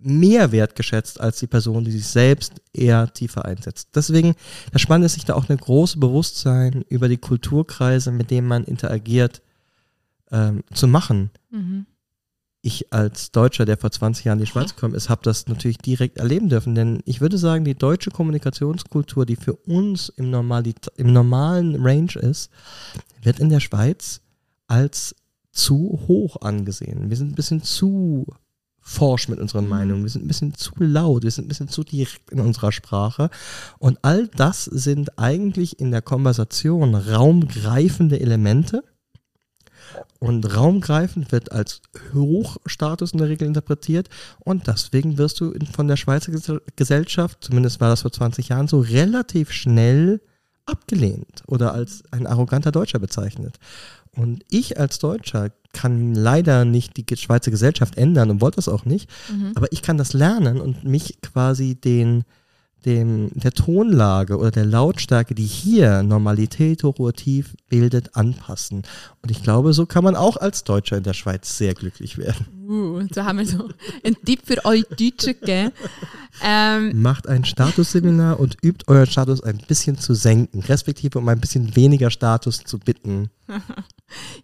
mehr 0.01 0.51
wertgeschätzt 0.51 1.21
als 1.21 1.37
die 1.37 1.45
Person, 1.45 1.83
die 1.83 1.91
sich 1.91 2.07
selbst 2.07 2.53
eher 2.73 3.13
tiefer 3.13 3.45
einsetzt. 3.45 3.89
Deswegen, 3.93 4.33
das 4.71 4.81
Spannende 4.81 5.05
ist, 5.05 5.13
sich 5.13 5.25
da 5.25 5.35
auch 5.35 5.49
eine 5.49 5.57
große 5.59 5.99
Bewusstsein 5.99 6.83
über 6.89 7.09
die 7.09 7.17
Kulturkreise, 7.17 8.11
mit 8.11 8.31
denen 8.31 8.47
man 8.47 8.63
interagiert, 8.63 9.43
ähm, 10.31 10.63
zu 10.73 10.87
machen 10.87 11.29
ich 12.61 12.91
als 12.91 13.31
Deutscher, 13.31 13.65
der 13.65 13.77
vor 13.77 13.91
20 13.91 14.25
Jahren 14.25 14.39
in 14.39 14.45
die 14.45 14.51
Schweiz 14.51 14.75
gekommen 14.75 14.95
ist, 14.95 15.09
habe 15.09 15.21
das 15.23 15.47
natürlich 15.47 15.77
direkt 15.77 16.17
erleben 16.17 16.49
dürfen. 16.49 16.75
Denn 16.75 17.01
ich 17.05 17.21
würde 17.21 17.37
sagen, 17.37 17.63
die 17.63 17.75
deutsche 17.75 18.11
Kommunikationskultur, 18.11 19.25
die 19.25 19.37
für 19.37 19.55
uns 19.55 20.09
im, 20.09 20.33
im 20.33 21.13
normalen 21.13 21.75
Range 21.81 22.15
ist, 22.15 22.49
wird 23.21 23.39
in 23.39 23.49
der 23.49 23.61
Schweiz 23.61 24.21
als 24.67 25.15
zu 25.51 25.99
hoch 26.07 26.41
angesehen. 26.41 27.09
Wir 27.09 27.17
sind 27.17 27.31
ein 27.31 27.35
bisschen 27.35 27.63
zu 27.63 28.27
forsch 28.81 29.27
mit 29.29 29.39
unseren 29.39 29.67
Meinungen, 29.67 30.03
wir 30.03 30.09
sind 30.09 30.25
ein 30.25 30.27
bisschen 30.27 30.55
zu 30.55 30.71
laut, 30.79 31.23
wir 31.23 31.31
sind 31.31 31.45
ein 31.45 31.49
bisschen 31.49 31.67
zu 31.67 31.83
direkt 31.83 32.31
in 32.31 32.39
unserer 32.39 32.71
Sprache. 32.71 33.29
Und 33.77 33.99
all 34.01 34.27
das 34.27 34.65
sind 34.65 35.17
eigentlich 35.19 35.79
in 35.79 35.91
der 35.91 36.01
Konversation 36.01 36.95
raumgreifende 36.95 38.19
Elemente. 38.19 38.83
Und 40.19 40.55
raumgreifend 40.55 41.31
wird 41.31 41.51
als 41.51 41.81
Hochstatus 42.13 43.11
in 43.13 43.19
der 43.19 43.29
Regel 43.29 43.47
interpretiert. 43.47 44.09
Und 44.39 44.67
deswegen 44.67 45.17
wirst 45.17 45.39
du 45.39 45.53
von 45.73 45.87
der 45.87 45.97
Schweizer 45.97 46.31
Ges- 46.31 46.61
Gesellschaft, 46.75 47.37
zumindest 47.41 47.79
war 47.79 47.89
das 47.89 48.01
vor 48.01 48.11
20 48.11 48.49
Jahren 48.49 48.67
so, 48.67 48.79
relativ 48.79 49.51
schnell 49.51 50.21
abgelehnt 50.65 51.43
oder 51.47 51.73
als 51.73 52.03
ein 52.11 52.27
arroganter 52.27 52.71
Deutscher 52.71 52.99
bezeichnet. 52.99 53.57
Und 54.15 54.43
ich 54.49 54.79
als 54.79 54.99
Deutscher 54.99 55.49
kann 55.73 56.13
leider 56.13 56.65
nicht 56.65 56.97
die 56.97 57.05
Schweizer 57.17 57.51
Gesellschaft 57.51 57.97
ändern 57.97 58.29
und 58.29 58.41
wollte 58.41 58.57
das 58.57 58.67
auch 58.67 58.85
nicht, 58.85 59.09
Mhm. 59.31 59.51
aber 59.55 59.71
ich 59.71 59.81
kann 59.81 59.97
das 59.97 60.13
lernen 60.13 60.59
und 60.61 60.83
mich 60.83 61.19
quasi 61.21 61.75
den, 61.75 62.23
dem, 62.85 63.29
der 63.33 63.51
Tonlage 63.51 64.37
oder 64.37 64.51
der 64.51 64.65
Lautstärke, 64.65 65.35
die 65.35 65.45
hier 65.45 66.03
Normalität 66.03 66.83
hochrotativ 66.83 67.55
bildet, 67.67 68.15
anpassen. 68.15 68.83
Und 69.21 69.31
ich 69.31 69.43
glaube, 69.43 69.73
so 69.73 69.85
kann 69.85 70.03
man 70.03 70.15
auch 70.15 70.37
als 70.37 70.63
Deutscher 70.63 70.97
in 70.97 71.03
der 71.03 71.13
Schweiz 71.13 71.57
sehr 71.57 71.73
glücklich 71.73 72.17
werden. 72.17 72.47
Uh, 72.67 73.01
so 73.11 73.23
haben 73.23 73.39
wir 73.39 73.47
so 73.47 73.67
einen 74.03 74.15
Tipp 74.23 74.41
für 74.45 74.63
euch 74.63 74.85
Deutschen 74.89 75.39
gegeben. 75.39 75.71
Ähm, 76.43 77.01
Macht 77.01 77.27
ein 77.27 77.43
Statusseminar 77.43 78.39
und 78.39 78.57
übt 78.63 78.85
euren 78.87 79.07
Status 79.07 79.41
ein 79.41 79.57
bisschen 79.67 79.97
zu 79.97 80.13
senken, 80.13 80.61
respektive 80.61 81.17
um 81.17 81.27
ein 81.27 81.39
bisschen 81.39 81.75
weniger 81.75 82.11
Status 82.11 82.63
zu 82.63 82.77
bitten. 82.77 83.29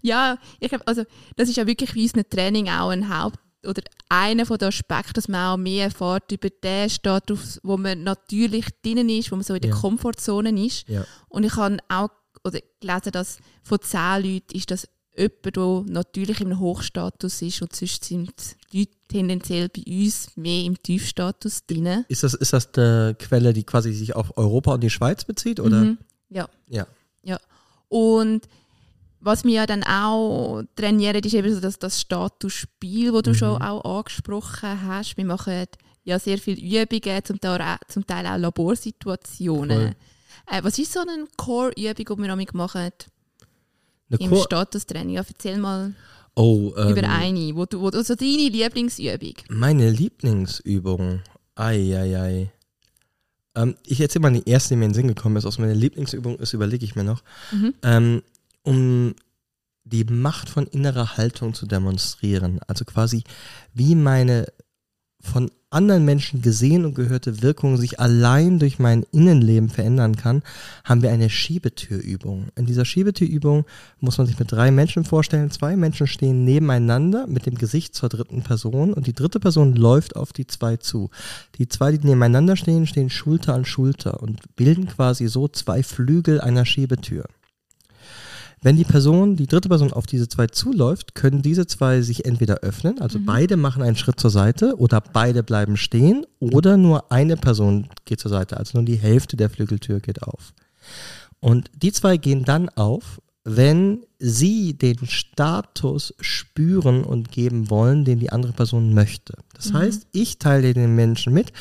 ja, 0.02 0.38
ich 0.60 0.70
glaube, 0.70 0.88
also 0.88 1.04
das 1.36 1.50
ist 1.50 1.58
ja 1.58 1.68
wirklich 1.68 1.94
bei 1.94 2.02
unserem 2.02 2.30
Training 2.30 2.70
auch 2.70 2.90
ein 2.90 3.16
Haupt- 3.16 3.45
oder 3.68 3.82
einer 4.10 4.46
von 4.46 4.58
den 4.58 4.68
Aspekten, 4.68 5.14
dass 5.14 5.28
man 5.28 5.54
auch 5.54 5.58
mehr 5.58 5.86
erfährt 5.86 6.32
über 6.32 6.50
den 6.50 6.90
Status, 6.90 7.60
wo 7.64 7.78
man 7.78 8.04
natürlich 8.04 8.66
drinnen 8.84 9.10
ist, 9.10 9.32
wo 9.32 9.36
man 9.36 9.44
so 9.44 9.54
in 9.54 9.62
der 9.62 9.72
Ja. 9.72 9.76
Komfortzone 9.78 10.66
ist. 10.66 10.88
Ja. 10.88 11.06
Und 11.30 11.44
ich 11.44 11.56
habe 11.56 11.78
auch 11.90 12.10
oder 12.44 12.60
gelesen, 12.80 13.12
dass 13.12 13.38
von 13.64 13.80
zehn 13.82 14.24
Leuten 14.24 14.56
ist 14.56 14.70
das 14.70 14.88
jemand, 15.18 15.56
der 15.56 15.94
natürlich 15.94 16.42
im 16.42 16.60
Hochstatus 16.60 17.42
ist 17.42 17.62
und 17.62 17.76
sonst 17.76 18.04
sind 18.04 18.32
die 18.72 18.80
Leute 18.80 18.92
tendenziell 19.08 19.70
bei 19.70 19.82
uns 19.88 20.36
mehr 20.36 20.64
im 20.64 20.82
Tiefstatus 20.82 21.66
drin. 21.66 22.06
Ist 22.08 22.24
das, 22.24 22.34
ist 22.34 22.54
das 22.54 22.72
die 22.72 23.16
Quelle, 23.18 23.54
die 23.54 23.64
quasi 23.64 23.94
sich 23.94 24.16
auf 24.16 24.38
Europa 24.38 24.74
und 24.74 24.82
die 24.82 24.90
Schweiz 24.90 25.24
bezieht? 25.24 25.60
Oder? 25.60 25.78
Mhm. 25.78 25.98
Ja. 26.30 26.48
Ja. 26.68 26.86
Ja. 27.24 27.40
Und 27.88 28.48
was 29.26 29.44
wir 29.44 29.54
ja 29.54 29.66
dann 29.66 29.84
auch 29.84 30.62
trainieren, 30.76 31.16
ist 31.24 31.34
eben 31.34 31.52
so 31.54 31.60
das, 31.60 31.80
das 31.80 32.00
Statusspiel, 32.00 33.12
das 33.12 33.24
du 33.24 33.30
Mhm. 33.32 33.36
schon 33.36 33.62
auch 33.62 33.98
angesprochen 33.98 34.84
hast. 34.84 35.18
Wir 35.18 35.26
machen 35.26 35.66
ja 36.04 36.20
sehr 36.20 36.38
viele 36.38 36.84
Übungen, 36.84 37.24
zum 37.24 37.42
Teil 37.42 37.60
auch, 37.60 37.78
zum 37.88 38.06
Teil 38.06 38.28
auch 38.28 38.38
Laborsituationen. 38.38 39.96
Äh, 40.48 40.64
was 40.64 40.78
ist 40.78 40.94
so 40.94 41.00
eine 41.00 41.26
Core-Übung, 41.38 41.96
die 41.96 42.22
wir 42.22 42.36
noch 42.36 42.54
machen 42.54 42.92
Eine 44.12 44.20
im 44.20 44.36
Statustraining? 44.36 45.16
Ja, 45.16 45.24
erzähl 45.28 45.58
mal 45.58 45.96
oh, 46.36 46.72
ähm, 46.78 46.90
über 46.90 47.10
eine, 47.10 47.56
wo 47.56 47.66
du, 47.66 47.82
wo, 47.82 47.88
also 47.88 48.14
deine 48.14 48.50
Lieblingsübung. 48.50 49.34
Meine 49.50 49.90
Lieblingsübung. 49.90 51.22
Eieiei. 51.56 52.52
Ähm, 53.56 53.76
ich 53.88 54.00
erzähle 54.02 54.22
mal 54.22 54.34
die 54.34 54.48
erste, 54.48 54.70
die 54.70 54.76
mir 54.76 54.86
in 54.86 54.92
den 54.92 54.96
Sinn 54.96 55.08
gekommen 55.08 55.38
ist. 55.38 55.46
Aus 55.46 55.58
meiner 55.58 55.74
Lieblingsübung 55.74 56.38
ist, 56.38 56.54
überlege 56.54 56.86
ich 56.86 56.96
mir 56.96 57.06
noch. 57.06 57.24
Mhm. 57.52 57.74
Ähm, 57.82 58.22
um 58.66 59.16
die 59.86 60.04
Macht 60.04 60.50
von 60.50 60.66
innerer 60.68 61.16
Haltung 61.16 61.54
zu 61.54 61.68
demonstrieren. 61.68 62.60
Also 62.68 62.86
quasi, 62.86 63.24
wie 63.74 63.96
meine 63.96 64.48
von 65.22 65.50
anderen 65.72 66.06
Menschen 66.06 66.42
gesehen 66.42 66.86
und 66.86 66.94
gehörte 66.94 67.42
Wirkung 67.42 67.76
sich 67.78 68.00
allein 68.00 68.60
durch 68.60 68.80
mein 68.80 69.04
Innenleben 69.12 69.70
verändern 69.70 70.16
kann, 70.16 70.42
haben 70.86 71.02
wir 71.02 71.12
eine 71.12 71.30
Schiebetürübung. 71.30 72.48
In 72.56 72.66
dieser 72.66 72.86
Schiebetürübung 72.86 73.66
muss 74.00 74.18
man 74.18 74.28
sich 74.28 74.40
mit 74.40 74.52
drei 74.52 74.72
Menschen 74.72 75.04
vorstellen. 75.04 75.52
Zwei 75.52 75.76
Menschen 75.76 76.08
stehen 76.08 76.46
nebeneinander 76.46 77.28
mit 77.28 77.46
dem 77.46 77.56
Gesicht 77.56 77.94
zur 77.94 78.10
dritten 78.10 78.44
Person 78.44 78.94
und 78.94 79.08
die 79.08 79.14
dritte 79.14 79.40
Person 79.40 79.76
läuft 79.76 80.16
auf 80.16 80.32
die 80.32 80.48
zwei 80.48 80.78
zu. 80.78 81.10
Die 81.58 81.68
zwei, 81.68 81.92
die 81.92 82.08
nebeneinander 82.08 82.56
stehen, 82.56 82.88
stehen 82.88 83.10
Schulter 83.10 83.54
an 83.54 83.66
Schulter 83.66 84.22
und 84.22 84.56
bilden 84.56 84.88
quasi 84.88 85.28
so 85.28 85.48
zwei 85.48 85.84
Flügel 85.84 86.40
einer 86.40 86.66
Schiebetür. 86.66 87.26
Wenn 88.66 88.78
die 88.78 88.84
Person, 88.84 89.36
die 89.36 89.46
dritte 89.46 89.70
Person 89.70 89.94
auf 89.94 90.08
diese 90.08 90.28
zwei 90.28 90.48
zuläuft, 90.48 91.14
können 91.14 91.44
diese 91.44 91.68
zwei 91.68 92.02
sich 92.02 92.26
entweder 92.26 92.62
öffnen, 92.62 93.00
also 93.00 93.20
beide 93.24 93.58
machen 93.58 93.84
einen 93.84 93.96
Schritt 93.96 94.20
zur 94.20 94.32
Seite 94.32 94.80
oder 94.80 95.02
beide 95.02 95.44
bleiben 95.44 95.78
stehen 95.78 96.26
oder 96.40 96.76
nur 96.76 97.12
eine 97.12 97.38
Person 97.38 97.90
geht 98.06 98.20
zur 98.20 98.32
Seite, 98.32 98.58
also 98.58 98.80
nur 98.80 98.86
die 98.86 98.96
Hälfte 98.96 99.38
der 99.38 99.52
Flügeltür 99.52 100.00
geht 100.00 100.24
auf. 100.24 100.56
Und 101.40 101.70
die 101.76 101.92
zwei 101.92 102.18
gehen 102.18 102.44
dann 102.44 102.70
auf, 102.70 103.22
wenn 103.44 104.04
sie 104.18 104.76
den 104.76 105.06
Status 105.06 106.16
spüren 106.20 107.04
und 107.04 107.32
geben 107.32 107.70
wollen, 107.70 108.04
den 108.04 108.18
die 108.18 108.32
andere 108.32 108.54
Person 108.54 108.96
möchte. 108.96 109.36
Das 109.54 109.74
heißt, 109.74 110.08
ich 110.12 110.40
teile 110.40 110.74
den 110.74 110.96
Menschen 110.96 111.34
mit, 111.34 111.54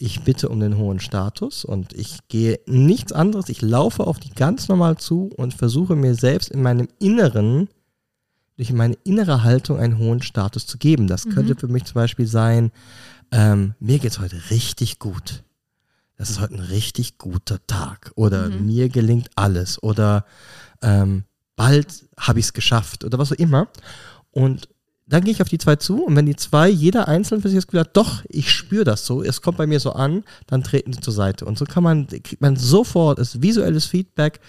ich 0.00 0.22
bitte 0.22 0.48
um 0.48 0.60
den 0.60 0.78
hohen 0.78 0.98
Status 0.98 1.64
und 1.64 1.92
ich 1.92 2.20
gehe 2.28 2.58
nichts 2.66 3.12
anderes, 3.12 3.50
ich 3.50 3.60
laufe 3.60 4.06
auf 4.06 4.18
die 4.18 4.30
ganz 4.30 4.66
normal 4.68 4.96
zu 4.96 5.30
und 5.36 5.52
versuche 5.52 5.94
mir 5.94 6.14
selbst 6.14 6.50
in 6.50 6.62
meinem 6.62 6.88
Inneren, 6.98 7.68
durch 8.56 8.72
meine 8.72 8.96
innere 9.04 9.42
Haltung 9.44 9.78
einen 9.78 9.98
hohen 9.98 10.22
Status 10.22 10.66
zu 10.66 10.78
geben. 10.78 11.06
Das 11.06 11.28
könnte 11.28 11.54
für 11.54 11.68
mich 11.68 11.84
zum 11.84 11.94
Beispiel 11.94 12.26
sein, 12.26 12.72
ähm, 13.30 13.74
mir 13.78 13.98
geht's 13.98 14.18
heute 14.18 14.50
richtig 14.50 14.98
gut. 14.98 15.44
Das 16.16 16.30
ist 16.30 16.40
heute 16.40 16.54
ein 16.54 16.60
richtig 16.60 17.18
guter 17.18 17.64
Tag. 17.66 18.12
Oder 18.14 18.48
mir 18.48 18.88
gelingt 18.88 19.30
alles. 19.36 19.82
Oder 19.82 20.26
ähm, 20.82 21.24
bald 21.56 22.06
habe 22.18 22.38
ich 22.38 22.46
es 22.46 22.52
geschafft. 22.52 23.04
Oder 23.04 23.18
was 23.18 23.32
auch 23.32 23.36
immer. 23.36 23.68
Und 24.30 24.68
dann 25.10 25.24
gehe 25.24 25.32
ich 25.32 25.42
auf 25.42 25.48
die 25.48 25.58
zwei 25.58 25.76
zu 25.76 26.04
und 26.04 26.14
wenn 26.14 26.26
die 26.26 26.36
zwei, 26.36 26.68
jeder 26.68 27.08
einzeln 27.08 27.42
für 27.42 27.48
sich 27.48 27.56
das 27.56 27.66
Gefühl 27.66 27.80
hat, 27.80 27.96
doch, 27.96 28.22
ich 28.28 28.50
spüre 28.50 28.84
das 28.84 29.04
so, 29.04 29.22
es 29.22 29.42
kommt 29.42 29.58
bei 29.58 29.66
mir 29.66 29.80
so 29.80 29.92
an, 29.92 30.24
dann 30.46 30.62
treten 30.62 30.92
sie 30.92 31.00
zur 31.00 31.12
Seite. 31.12 31.44
Und 31.44 31.58
so 31.58 31.64
kann 31.64 31.82
man, 31.82 32.06
kriegt 32.06 32.40
man 32.40 32.56
sofort 32.56 33.18
das 33.18 33.42
visuelles 33.42 33.86
Feedback, 33.86 34.40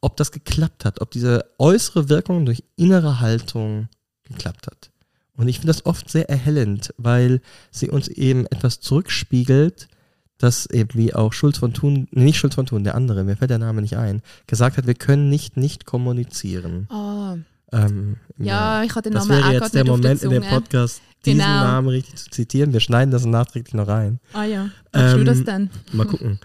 ob 0.00 0.16
das 0.18 0.30
geklappt 0.30 0.84
hat, 0.84 1.00
ob 1.00 1.10
diese 1.10 1.46
äußere 1.58 2.10
Wirkung 2.10 2.44
durch 2.44 2.64
innere 2.76 3.20
Haltung 3.20 3.88
geklappt 4.24 4.66
hat. 4.66 4.90
Und 5.36 5.48
ich 5.48 5.56
finde 5.56 5.72
das 5.72 5.86
oft 5.86 6.10
sehr 6.10 6.28
erhellend, 6.28 6.92
weil 6.98 7.40
sie 7.70 7.88
uns 7.88 8.08
eben 8.08 8.46
etwas 8.46 8.80
zurückspiegelt, 8.80 9.88
das 10.36 10.66
eben 10.66 10.90
wie 10.94 11.14
auch 11.14 11.32
Schulz 11.32 11.58
von 11.58 11.72
Thun, 11.72 12.08
nicht 12.10 12.36
Schulz 12.36 12.56
von 12.56 12.66
Thun, 12.66 12.84
der 12.84 12.94
andere, 12.94 13.24
mir 13.24 13.36
fällt 13.36 13.50
der 13.50 13.58
Name 13.58 13.80
nicht 13.80 13.96
ein, 13.96 14.20
gesagt 14.46 14.76
hat, 14.76 14.86
wir 14.86 14.94
können 14.94 15.30
nicht 15.30 15.56
nicht 15.56 15.86
kommunizieren. 15.86 16.88
Ah, 16.90 17.36
Ähm, 17.74 18.16
ja, 18.38 18.82
ich 18.84 18.90
habe 18.90 19.02
den 19.02 19.14
das 19.14 19.26
Namen 19.26 19.38
wäre 19.40 19.48
auch 19.48 19.52
jetzt 19.52 19.60
gerade 19.60 19.72
der 19.72 19.82
nicht 19.84 19.90
auf 19.92 19.96
Moment 19.98 20.22
in 20.22 20.30
der 20.30 20.40
dem. 20.40 20.48
Podcast, 20.50 21.02
diesen 21.24 21.38
Genau. 21.38 21.48
Namen 21.48 21.88
richtig 21.88 22.14
zu 22.16 22.30
zitieren. 22.30 22.72
Wir 22.72 22.80
schneiden 22.80 23.10
das 23.10 23.24
nachträglich 23.24 23.74
noch 23.74 23.88
rein. 23.88 24.20
Ah 24.32 24.44
ja, 24.44 24.70
machst 24.92 25.14
du 25.14 25.18
Ähm, 25.20 25.24
das 25.24 25.44
dann? 25.44 25.70
Mal 25.92 26.06
gucken. 26.06 26.38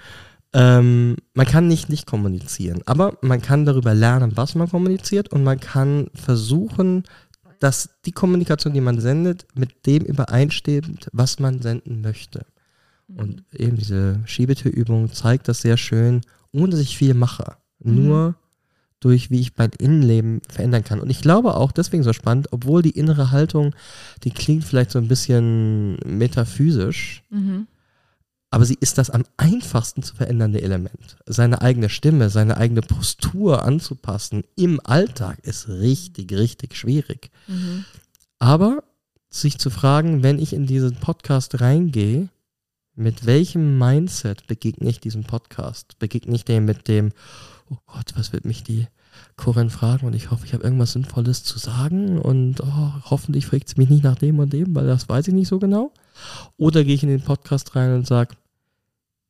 ähm, 0.53 1.15
man 1.33 1.45
kann 1.45 1.67
nicht 1.67 1.89
nicht 1.89 2.05
kommunizieren, 2.07 2.81
aber 2.85 3.17
man 3.21 3.41
kann 3.41 3.65
darüber 3.65 3.93
lernen, 3.93 4.31
was 4.35 4.55
man 4.55 4.69
kommuniziert 4.69 5.31
und 5.31 5.43
man 5.43 5.59
kann 5.59 6.07
versuchen, 6.15 7.03
dass 7.59 7.89
die 8.05 8.11
Kommunikation, 8.13 8.73
die 8.73 8.81
man 8.81 8.99
sendet, 9.01 9.45
mit 9.53 9.85
dem 9.85 10.03
übereinstimmt, 10.03 11.09
was 11.11 11.39
man 11.39 11.61
senden 11.61 12.01
möchte. 12.01 12.45
Und 13.15 13.43
eben 13.53 13.75
diese 13.75 14.21
Schiebetürübung 14.25 15.11
zeigt 15.11 15.47
das 15.47 15.61
sehr 15.61 15.77
schön, 15.77 16.21
ohne 16.51 16.69
dass 16.71 16.79
ich 16.79 16.97
viel 16.97 17.13
mache. 17.15 17.57
Nur 17.79 18.35
durch, 18.99 19.29
wie 19.31 19.39
ich 19.39 19.57
mein 19.57 19.71
Innenleben 19.77 20.41
verändern 20.49 20.83
kann. 20.83 20.99
Und 20.99 21.09
ich 21.09 21.21
glaube 21.21 21.55
auch 21.55 21.71
deswegen 21.71 22.03
so 22.03 22.13
spannend, 22.13 22.47
obwohl 22.51 22.81
die 22.81 22.91
innere 22.97 23.31
Haltung, 23.31 23.73
die 24.23 24.31
klingt 24.31 24.63
vielleicht 24.63 24.91
so 24.91 24.99
ein 24.99 25.07
bisschen 25.07 25.95
metaphysisch, 26.05 27.23
Mhm. 27.29 27.67
aber 28.51 28.65
sie 28.65 28.77
ist 28.79 28.97
das 28.97 29.09
am 29.09 29.23
einfachsten 29.37 30.03
zu 30.03 30.15
verändernde 30.15 30.61
Element. 30.61 31.17
Seine 31.25 31.61
eigene 31.61 31.89
Stimme, 31.89 32.29
seine 32.29 32.57
eigene 32.57 32.81
Postur 32.81 33.63
anzupassen 33.63 34.43
im 34.55 34.79
Alltag 34.83 35.39
ist 35.43 35.69
richtig, 35.69 36.33
richtig 36.33 36.75
schwierig. 36.75 37.29
Mhm. 37.47 37.85
Aber 38.39 38.83
sich 39.29 39.59
zu 39.59 39.69
fragen, 39.69 40.23
wenn 40.23 40.39
ich 40.39 40.53
in 40.53 40.65
diesen 40.65 40.95
Podcast 40.95 41.61
reingehe, 41.61 42.29
mit 42.95 43.25
welchem 43.25 43.77
Mindset 43.77 44.47
begegne 44.47 44.89
ich 44.89 44.99
diesem 44.99 45.23
Podcast? 45.23 45.97
Begegne 45.99 46.35
ich 46.35 46.43
dem 46.43 46.65
mit 46.65 46.87
dem, 46.89 47.11
oh 47.69 47.77
Gott, 47.85 48.13
was 48.15 48.33
wird 48.33 48.45
mich 48.45 48.63
die 48.63 48.87
Corinne 49.35 49.69
fragen? 49.69 50.07
Und 50.07 50.15
ich 50.15 50.31
hoffe, 50.31 50.45
ich 50.45 50.53
habe 50.53 50.63
irgendwas 50.63 50.93
Sinnvolles 50.93 51.43
zu 51.43 51.59
sagen. 51.59 52.19
Und 52.19 52.61
oh, 52.61 52.93
hoffentlich 53.05 53.45
fragt 53.45 53.69
sie 53.69 53.75
mich 53.77 53.89
nicht 53.89 54.03
nach 54.03 54.15
dem 54.15 54.39
und 54.39 54.53
dem, 54.53 54.75
weil 54.75 54.87
das 54.87 55.09
weiß 55.09 55.27
ich 55.27 55.33
nicht 55.33 55.47
so 55.47 55.59
genau. 55.59 55.91
Oder 56.57 56.83
gehe 56.83 56.95
ich 56.95 57.03
in 57.03 57.09
den 57.09 57.21
Podcast 57.21 57.75
rein 57.75 57.93
und 57.93 58.07
sage, 58.07 58.35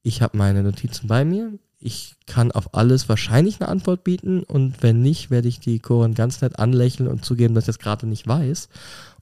ich 0.02 0.21
habe 0.21 0.38
meine 0.38 0.63
Notizen 0.63 1.08
bei 1.08 1.25
mir, 1.25 1.52
ich 1.82 2.15
kann 2.25 2.52
auf 2.52 2.73
alles 2.73 3.08
wahrscheinlich 3.08 3.60
eine 3.60 3.69
Antwort 3.69 4.04
bieten. 4.04 4.43
Und 4.43 4.84
wenn 4.84 5.02
nicht, 5.02 5.32
werde 5.32 5.47
ich 5.47 5.60
die 5.60 5.80
Corinne 5.80 6.13
ganz 6.13 6.41
nett 6.41 6.60
anlächeln 6.60 7.08
und 7.08 7.23
zugeben, 7.23 7.56
dass 7.56 7.63
ich 7.63 7.67
das 7.67 7.80
gerade 7.80 8.06
nicht 8.08 8.28
weiß. 8.28 8.69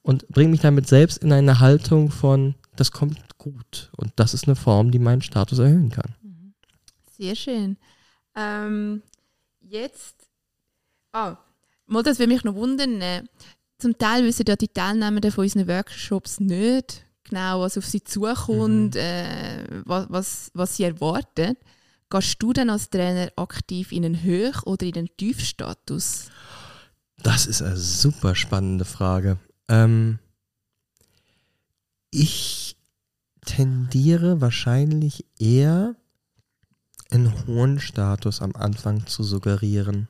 Und 0.01 0.27
bringe 0.29 0.51
mich 0.51 0.61
damit 0.61 0.87
selbst 0.87 1.17
in 1.17 1.31
eine 1.31 1.59
Haltung 1.59 2.09
von, 2.09 2.55
das 2.75 2.91
kommt 2.91 3.19
gut. 3.37 3.91
Und 3.95 4.11
das 4.15 4.33
ist 4.33 4.47
eine 4.47 4.55
Form, 4.55 4.91
die 4.91 4.99
meinen 4.99 5.21
Status 5.21 5.59
erhöhen 5.59 5.89
kann. 5.89 6.15
Sehr 7.17 7.35
schön. 7.35 7.77
Ähm, 8.37 9.01
jetzt, 9.61 10.15
ah, 11.11 11.37
mal 11.87 12.03
das 12.03 12.19
würde 12.19 12.31
mich 12.31 12.43
noch 12.43 12.55
wundern. 12.55 13.01
äh, 13.01 13.23
Zum 13.79 13.97
Teil 13.97 14.23
wissen 14.23 14.45
ja 14.47 14.55
die 14.55 14.67
Teilnehmer 14.67 15.31
von 15.31 15.43
unseren 15.43 15.67
Workshops 15.67 16.39
nicht 16.39 17.03
genau, 17.23 17.61
was 17.61 17.77
auf 17.77 17.85
sie 17.85 18.03
zukommt, 18.03 18.95
äh, 18.95 19.65
was, 19.85 20.05
was, 20.09 20.51
was 20.53 20.77
sie 20.77 20.83
erwarten. 20.83 21.57
Gehst 22.09 22.41
du 22.41 22.53
dann 22.53 22.69
als 22.69 22.89
Trainer 22.89 23.31
aktiv 23.35 23.91
in 23.91 24.05
einen 24.05 24.23
Hoch- 24.23 24.65
oder 24.65 24.85
in 24.85 24.95
einen 24.95 25.17
Tiefstatus? 25.17 26.29
Das 27.21 27.45
ist 27.45 27.61
eine 27.61 27.75
super 27.75 28.35
spannende 28.35 28.85
Frage. 28.85 29.39
Ähm, 29.67 30.19
ich 32.11 32.77
tendiere 33.45 34.39
wahrscheinlich 34.39 35.25
eher 35.39 35.95
einen 37.11 37.31
hohen 37.47 37.79
Status 37.79 38.41
am 38.41 38.55
Anfang 38.55 39.05
zu 39.07 39.23
suggerieren. 39.23 40.07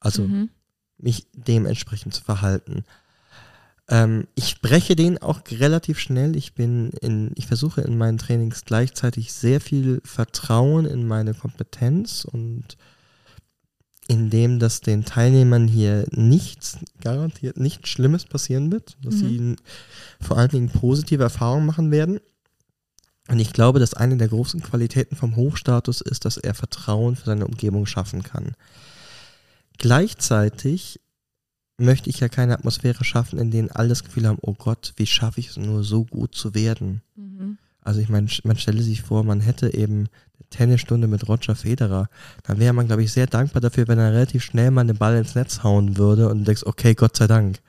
Also 0.00 0.22
Mhm. 0.28 0.50
mich 0.98 1.26
dementsprechend 1.32 2.14
zu 2.14 2.22
verhalten. 2.22 2.84
Ähm, 3.88 4.26
ich 4.34 4.60
breche 4.60 4.96
den 4.96 5.18
auch 5.20 5.40
relativ 5.50 5.98
schnell. 5.98 6.36
Ich 6.36 6.54
bin 6.54 6.90
in, 7.00 7.32
ich 7.34 7.46
versuche 7.46 7.82
in 7.82 7.98
meinen 7.98 8.18
Trainings 8.18 8.64
gleichzeitig 8.64 9.32
sehr 9.32 9.60
viel 9.60 10.00
Vertrauen 10.04 10.86
in 10.86 11.06
meine 11.06 11.34
Kompetenz 11.34 12.24
und 12.24 12.76
in 14.06 14.28
dem, 14.30 14.58
dass 14.58 14.80
den 14.80 15.04
Teilnehmern 15.04 15.66
hier 15.66 16.06
nichts, 16.10 16.78
garantiert 17.00 17.56
nichts 17.58 17.88
Schlimmes 17.88 18.24
passieren 18.24 18.70
wird, 18.70 18.96
dass 19.02 19.22
Mhm. 19.22 19.28
sie 19.28 19.56
vor 20.20 20.36
allen 20.38 20.50
Dingen 20.50 20.68
positive 20.68 21.22
Erfahrungen 21.22 21.66
machen 21.66 21.90
werden. 21.90 22.20
Und 23.28 23.38
ich 23.38 23.52
glaube, 23.52 23.78
dass 23.78 23.94
eine 23.94 24.16
der 24.16 24.28
großen 24.28 24.62
Qualitäten 24.62 25.16
vom 25.16 25.36
Hochstatus 25.36 26.00
ist, 26.00 26.24
dass 26.24 26.36
er 26.36 26.54
Vertrauen 26.54 27.16
für 27.16 27.26
seine 27.26 27.46
Umgebung 27.46 27.86
schaffen 27.86 28.22
kann. 28.22 28.52
Gleichzeitig 29.78 31.00
möchte 31.78 32.10
ich 32.10 32.20
ja 32.20 32.28
keine 32.28 32.54
Atmosphäre 32.54 33.04
schaffen, 33.04 33.38
in 33.38 33.50
denen 33.50 33.70
alle 33.70 33.88
das 33.88 34.04
Gefühl 34.04 34.28
haben, 34.28 34.38
oh 34.42 34.54
Gott, 34.54 34.92
wie 34.96 35.06
schaffe 35.06 35.40
ich 35.40 35.48
es 35.48 35.56
nur 35.56 35.82
so 35.82 36.04
gut 36.04 36.34
zu 36.34 36.54
werden? 36.54 37.02
Mhm. 37.16 37.58
Also 37.80 38.00
ich 38.00 38.08
meine, 38.08 38.28
man 38.44 38.56
stelle 38.56 38.82
sich 38.82 39.02
vor, 39.02 39.24
man 39.24 39.40
hätte 39.40 39.74
eben 39.74 39.98
eine 39.98 40.48
Tennisstunde 40.50 41.06
mit 41.06 41.28
Roger 41.28 41.54
Federer. 41.54 42.08
Dann 42.44 42.58
wäre 42.58 42.72
man, 42.72 42.86
glaube 42.86 43.02
ich, 43.02 43.12
sehr 43.12 43.26
dankbar 43.26 43.60
dafür, 43.60 43.88
wenn 43.88 43.98
er 43.98 44.12
relativ 44.12 44.42
schnell 44.42 44.70
mal 44.70 44.86
den 44.86 44.96
Ball 44.96 45.16
ins 45.16 45.34
Netz 45.34 45.62
hauen 45.62 45.96
würde 45.96 46.28
und 46.28 46.40
du 46.40 46.44
denkst, 46.44 46.62
okay, 46.64 46.94
Gott 46.94 47.16
sei 47.16 47.26
Dank. 47.26 47.60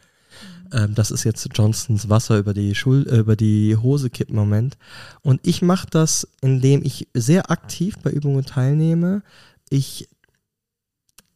Ähm, 0.71 0.95
das 0.95 1.11
ist 1.11 1.23
jetzt 1.23 1.47
Johnsons 1.53 2.09
Wasser 2.09 2.37
über 2.37 2.53
die, 2.53 2.75
Schul 2.75 3.07
äh, 3.09 3.17
über 3.17 3.35
die 3.35 3.75
Hose 3.75 4.09
kippen 4.09 4.35
Moment. 4.35 4.77
Und 5.21 5.39
ich 5.45 5.61
mache 5.61 5.87
das, 5.89 6.27
indem 6.41 6.83
ich 6.83 7.07
sehr 7.13 7.51
aktiv 7.51 7.97
bei 8.03 8.11
Übungen 8.11 8.45
teilnehme. 8.45 9.23
Ich 9.69 10.07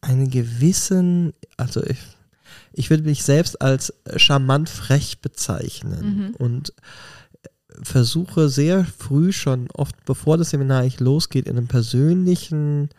einen 0.00 0.30
gewissen, 0.30 1.32
also 1.56 1.82
ich, 1.84 1.98
ich 2.72 2.90
würde 2.90 3.02
mich 3.04 3.22
selbst 3.22 3.60
als 3.60 3.92
charmant 4.16 4.68
frech 4.68 5.20
bezeichnen 5.20 6.16
Mhm. 6.16 6.34
und 6.36 6.72
versuche 7.82 8.48
sehr 8.48 8.84
früh 8.84 9.32
schon, 9.32 9.68
oft 9.72 10.04
bevor 10.04 10.36
das 10.38 10.50
Seminar 10.50 10.80
eigentlich 10.82 11.00
losgeht, 11.00 11.46
in 11.46 11.56
einem 11.56 11.68
persönlichen, 11.68 12.90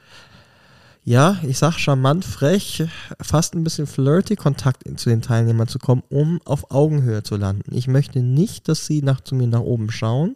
ja, 1.04 1.40
ich 1.44 1.58
sag 1.58 1.80
charmant 1.80 2.24
frech, 2.26 2.84
fast 3.20 3.56
ein 3.56 3.64
bisschen 3.64 3.88
flirty 3.88 4.36
Kontakt 4.36 4.84
zu 5.00 5.10
den 5.10 5.22
Teilnehmern 5.22 5.68
zu 5.68 5.80
kommen, 5.80 6.04
um 6.10 6.40
auf 6.46 6.70
Augenhöhe 6.72 7.24
zu 7.24 7.38
landen. 7.38 7.76
Ich 7.76 7.88
möchte 7.88 8.20
nicht, 8.22 8.68
dass 8.68 8.86
sie 8.86 9.02
nach, 9.02 9.22
zu 9.22 9.34
mir 9.36 9.48
nach 9.48 9.62
oben 9.62 9.90
schauen. 9.92 10.36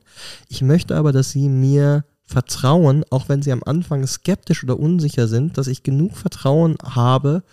Ich 0.50 0.62
möchte 0.62 0.96
aber, 0.96 1.12
dass 1.12 1.30
sie 1.30 1.50
mir 1.50 2.04
vertrauen, 2.26 3.04
auch 3.12 3.30
wenn 3.30 3.44
sie 3.44 3.52
am 3.52 3.62
Anfang 3.64 4.08
skeptisch 4.08 4.64
oder 4.64 4.80
unsicher 4.80 5.28
sind, 5.28 5.58
dass 5.60 5.68
ich 5.68 5.84
genug 5.84 6.18
Vertrauen 6.18 6.76
habe, 6.84 7.44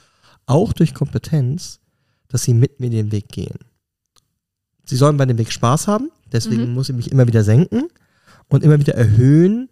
auch 0.47 0.73
durch 0.73 0.95
Kompetenz, 0.95 1.81
dass 2.29 2.45
sie 2.45 2.55
mit 2.55 2.81
mir 2.81 2.89
den 2.89 3.13
Weg 3.13 3.29
gehen. 3.29 3.59
Sie 4.85 4.97
sollen 4.97 5.19
bei 5.19 5.27
dem 5.27 5.37
Weg 5.37 5.53
Spaß 5.53 5.87
haben, 5.87 6.11
deswegen 6.33 6.69
Mhm. 6.69 6.75
muss 6.75 6.89
ich 6.89 6.97
mich 6.97 7.13
immer 7.13 7.27
wieder 7.27 7.45
senken 7.45 7.85
und 8.49 8.65
immer 8.65 8.81
wieder 8.81 8.95
erhöhen, 8.95 9.69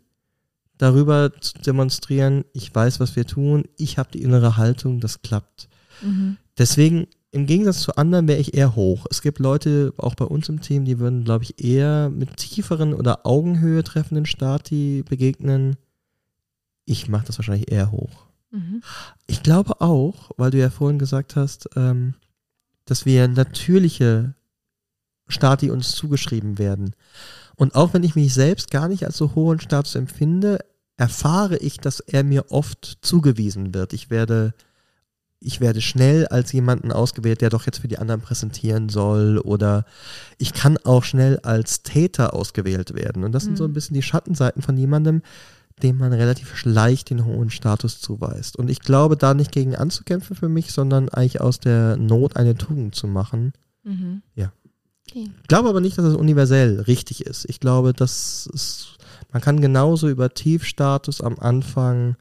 darüber 0.80 1.30
zu 1.40 1.58
demonstrieren, 1.58 2.44
ich 2.54 2.74
weiß, 2.74 3.00
was 3.00 3.14
wir 3.14 3.26
tun, 3.26 3.64
ich 3.76 3.98
habe 3.98 4.10
die 4.12 4.22
innere 4.22 4.56
Haltung, 4.56 4.98
das 4.98 5.20
klappt. 5.20 5.68
Mhm. 6.00 6.38
Deswegen, 6.56 7.06
im 7.32 7.44
Gegensatz 7.44 7.80
zu 7.80 7.96
anderen, 7.96 8.26
wäre 8.26 8.40
ich 8.40 8.54
eher 8.54 8.74
hoch. 8.76 9.06
Es 9.10 9.20
gibt 9.20 9.40
Leute, 9.40 9.92
auch 9.98 10.14
bei 10.14 10.24
uns 10.24 10.48
im 10.48 10.62
Team, 10.62 10.86
die 10.86 10.98
würden, 10.98 11.24
glaube 11.24 11.44
ich, 11.44 11.62
eher 11.62 12.08
mit 12.08 12.38
tieferen 12.38 12.94
oder 12.94 13.26
Augenhöhe 13.26 13.84
treffenden 13.84 14.24
Stati 14.24 15.04
begegnen. 15.06 15.76
Ich 16.86 17.08
mache 17.08 17.26
das 17.26 17.38
wahrscheinlich 17.38 17.70
eher 17.70 17.92
hoch. 17.92 18.26
Mhm. 18.50 18.82
Ich 19.26 19.42
glaube 19.42 19.82
auch, 19.82 20.30
weil 20.38 20.50
du 20.50 20.58
ja 20.58 20.70
vorhin 20.70 20.98
gesagt 20.98 21.36
hast, 21.36 21.68
ähm, 21.76 22.14
dass 22.86 23.04
wir 23.04 23.28
natürliche 23.28 24.34
Stati 25.28 25.70
uns 25.70 25.92
zugeschrieben 25.92 26.58
werden. 26.58 26.94
Und 27.60 27.74
auch 27.74 27.92
wenn 27.92 28.02
ich 28.04 28.14
mich 28.16 28.32
selbst 28.32 28.70
gar 28.70 28.88
nicht 28.88 29.04
als 29.04 29.18
so 29.18 29.34
hohen 29.34 29.60
Status 29.60 29.94
empfinde, 29.94 30.60
erfahre 30.96 31.58
ich, 31.58 31.76
dass 31.76 32.00
er 32.00 32.24
mir 32.24 32.50
oft 32.50 33.00
zugewiesen 33.02 33.74
wird. 33.74 33.92
Ich 33.92 34.08
werde, 34.08 34.54
ich 35.40 35.60
werde 35.60 35.82
schnell 35.82 36.26
als 36.26 36.52
jemanden 36.52 36.90
ausgewählt, 36.90 37.42
der 37.42 37.50
doch 37.50 37.66
jetzt 37.66 37.80
für 37.80 37.88
die 37.88 37.98
anderen 37.98 38.22
präsentieren 38.22 38.88
soll. 38.88 39.36
Oder 39.36 39.84
ich 40.38 40.54
kann 40.54 40.78
auch 40.78 41.04
schnell 41.04 41.38
als 41.40 41.82
Täter 41.82 42.32
ausgewählt 42.32 42.94
werden. 42.94 43.24
Und 43.24 43.32
das 43.32 43.44
sind 43.44 43.58
so 43.58 43.64
ein 43.64 43.70
Mhm. 43.72 43.74
bisschen 43.74 43.94
die 43.94 44.02
Schattenseiten 44.02 44.62
von 44.62 44.78
jemandem, 44.78 45.20
dem 45.82 45.98
man 45.98 46.14
relativ 46.14 46.64
leicht 46.64 47.10
den 47.10 47.26
hohen 47.26 47.50
Status 47.50 48.00
zuweist. 48.00 48.56
Und 48.56 48.70
ich 48.70 48.80
glaube, 48.80 49.18
da 49.18 49.34
nicht 49.34 49.52
gegen 49.52 49.76
anzukämpfen 49.76 50.34
für 50.34 50.48
mich, 50.48 50.72
sondern 50.72 51.10
eigentlich 51.10 51.42
aus 51.42 51.60
der 51.60 51.98
Not 51.98 52.36
eine 52.36 52.54
Tugend 52.54 52.94
zu 52.94 53.06
machen. 53.06 53.52
Mhm. 53.84 54.22
Ja. 54.34 54.50
Okay. 55.10 55.30
Ich 55.42 55.48
glaube 55.48 55.68
aber 55.68 55.80
nicht, 55.80 55.98
dass 55.98 56.04
es 56.04 56.14
universell 56.14 56.80
richtig 56.80 57.26
ist. 57.26 57.46
Ich 57.48 57.60
glaube, 57.60 57.92
dass 57.92 58.48
es, 58.54 58.96
man 59.32 59.42
kann 59.42 59.60
genauso 59.60 60.08
über 60.08 60.32
Tiefstatus 60.32 61.20
am 61.20 61.38
Anfang 61.38 62.16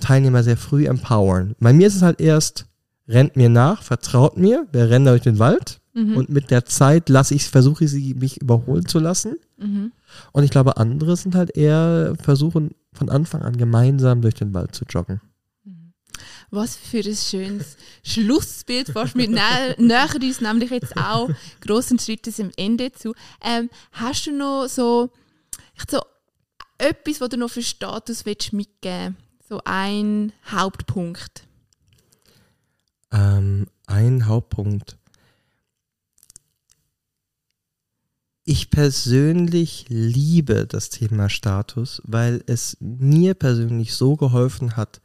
Teilnehmer 0.00 0.42
sehr 0.42 0.56
früh 0.56 0.86
empowern. 0.86 1.54
Bei 1.60 1.72
mir 1.72 1.86
ist 1.86 1.96
es 1.96 2.02
halt 2.02 2.20
erst, 2.20 2.66
rennt 3.08 3.36
mir 3.36 3.48
nach, 3.48 3.82
vertraut 3.82 4.36
mir, 4.36 4.66
wir 4.72 4.90
rennen 4.90 5.06
durch 5.06 5.22
den 5.22 5.38
Wald 5.38 5.80
Mhm. 5.96 6.16
und 6.16 6.28
mit 6.28 6.50
der 6.50 6.64
Zeit 6.64 7.08
lasse 7.08 7.34
ich, 7.36 7.44
versuche 7.48 7.84
ich 7.84 7.90
sie, 7.92 8.14
mich 8.14 8.42
überholen 8.42 8.84
zu 8.86 8.98
lassen. 8.98 9.36
Mhm. 9.58 9.92
Und 10.32 10.42
ich 10.42 10.50
glaube, 10.50 10.76
andere 10.76 11.16
sind 11.16 11.36
halt 11.36 11.56
eher 11.56 12.14
versuchen, 12.20 12.72
von 12.92 13.08
Anfang 13.10 13.42
an 13.42 13.56
gemeinsam 13.56 14.20
durch 14.20 14.34
den 14.34 14.52
Wald 14.54 14.74
zu 14.74 14.84
joggen. 14.86 15.20
Was 16.54 16.76
für 16.76 16.98
ein 16.98 17.16
schönes 17.16 17.76
Schlussbild 18.04 18.88
fast 18.88 19.16
mit 19.16 19.30
nä 19.30 19.74
nähern 19.78 20.22
uns 20.22 20.40
nämlich 20.40 20.70
jetzt 20.70 20.96
auch 20.96 21.28
großen 21.60 21.98
Schritte 21.98 22.32
zum 22.32 22.52
Ende 22.56 22.92
zu. 22.92 23.14
Ähm, 23.42 23.70
hast 23.90 24.26
du 24.26 24.32
noch 24.32 24.68
so, 24.68 25.10
so 25.90 26.00
etwas, 26.78 27.20
was 27.20 27.28
du 27.30 27.36
noch 27.36 27.50
für 27.50 27.62
Status 27.62 28.24
willst 28.24 28.52
mitgeben 28.52 29.16
So 29.48 29.60
ein 29.64 30.32
Hauptpunkt. 30.46 31.44
Ähm, 33.10 33.66
ein 33.86 34.26
Hauptpunkt. 34.26 34.96
Ich 38.44 38.70
persönlich 38.70 39.86
liebe 39.88 40.66
das 40.66 40.90
Thema 40.90 41.30
Status, 41.30 42.02
weil 42.04 42.44
es 42.46 42.76
mir 42.78 43.34
persönlich 43.34 43.94
so 43.94 44.16
geholfen 44.16 44.76
hat, 44.76 45.00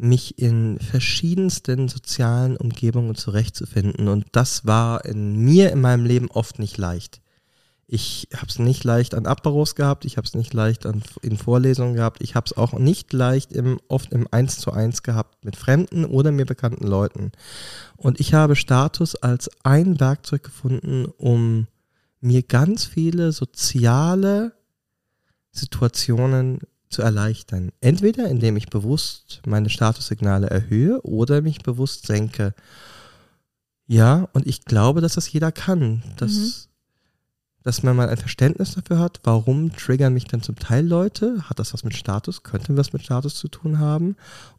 mich 0.00 0.38
in 0.38 0.78
verschiedensten 0.78 1.88
sozialen 1.88 2.56
Umgebungen 2.56 3.14
zurechtzufinden. 3.14 4.08
Und 4.08 4.26
das 4.32 4.66
war 4.66 5.04
in 5.04 5.36
mir 5.36 5.70
in 5.70 5.80
meinem 5.80 6.04
Leben 6.04 6.30
oft 6.30 6.58
nicht 6.58 6.78
leicht. 6.78 7.20
Ich 7.92 8.28
habe 8.34 8.46
es 8.46 8.60
nicht 8.60 8.84
leicht 8.84 9.14
an 9.14 9.26
Aperos 9.26 9.74
gehabt, 9.74 10.04
ich 10.04 10.16
habe 10.16 10.24
es 10.24 10.34
nicht 10.34 10.54
leicht 10.54 10.86
an, 10.86 11.02
in 11.22 11.36
Vorlesungen 11.36 11.94
gehabt, 11.94 12.22
ich 12.22 12.36
habe 12.36 12.46
es 12.46 12.56
auch 12.56 12.72
nicht 12.74 13.12
leicht 13.12 13.52
im, 13.52 13.80
oft 13.88 14.12
im 14.12 14.28
Eins 14.30 14.58
zu 14.58 14.70
eins 14.70 15.02
gehabt 15.02 15.44
mit 15.44 15.56
fremden 15.56 16.04
oder 16.04 16.30
mir 16.30 16.46
bekannten 16.46 16.86
Leuten. 16.86 17.32
Und 17.96 18.20
ich 18.20 18.32
habe 18.32 18.54
Status 18.54 19.16
als 19.16 19.50
ein 19.64 19.98
Werkzeug 19.98 20.44
gefunden, 20.44 21.06
um 21.18 21.66
mir 22.20 22.42
ganz 22.42 22.84
viele 22.84 23.32
soziale 23.32 24.52
Situationen 25.50 26.60
zu 26.90 27.02
erleichtern. 27.02 27.70
Entweder 27.80 28.28
indem 28.28 28.56
ich 28.56 28.68
bewusst 28.68 29.40
meine 29.46 29.70
Statussignale 29.70 30.50
erhöhe 30.50 31.00
oder 31.02 31.40
mich 31.40 31.60
bewusst 31.60 32.06
senke. 32.06 32.54
Ja, 33.86 34.28
und 34.32 34.46
ich 34.46 34.64
glaube, 34.64 35.00
dass 35.00 35.14
das 35.14 35.32
jeder 35.32 35.52
kann. 35.52 36.02
Dass, 36.16 36.32
Mhm. 36.32 36.52
dass 37.62 37.82
man 37.82 37.96
mal 37.96 38.08
ein 38.08 38.16
Verständnis 38.16 38.74
dafür 38.74 38.98
hat, 38.98 39.20
warum 39.24 39.74
triggern 39.74 40.14
mich 40.14 40.24
denn 40.24 40.42
zum 40.42 40.56
Teil 40.56 40.86
Leute? 40.86 41.48
Hat 41.48 41.58
das 41.58 41.72
was 41.72 41.84
mit 41.84 41.96
Status? 41.96 42.42
Könnte 42.42 42.76
was 42.76 42.92
mit 42.92 43.02
Status 43.02 43.34
zu 43.36 43.48
tun 43.48 43.78
haben? 43.78 44.16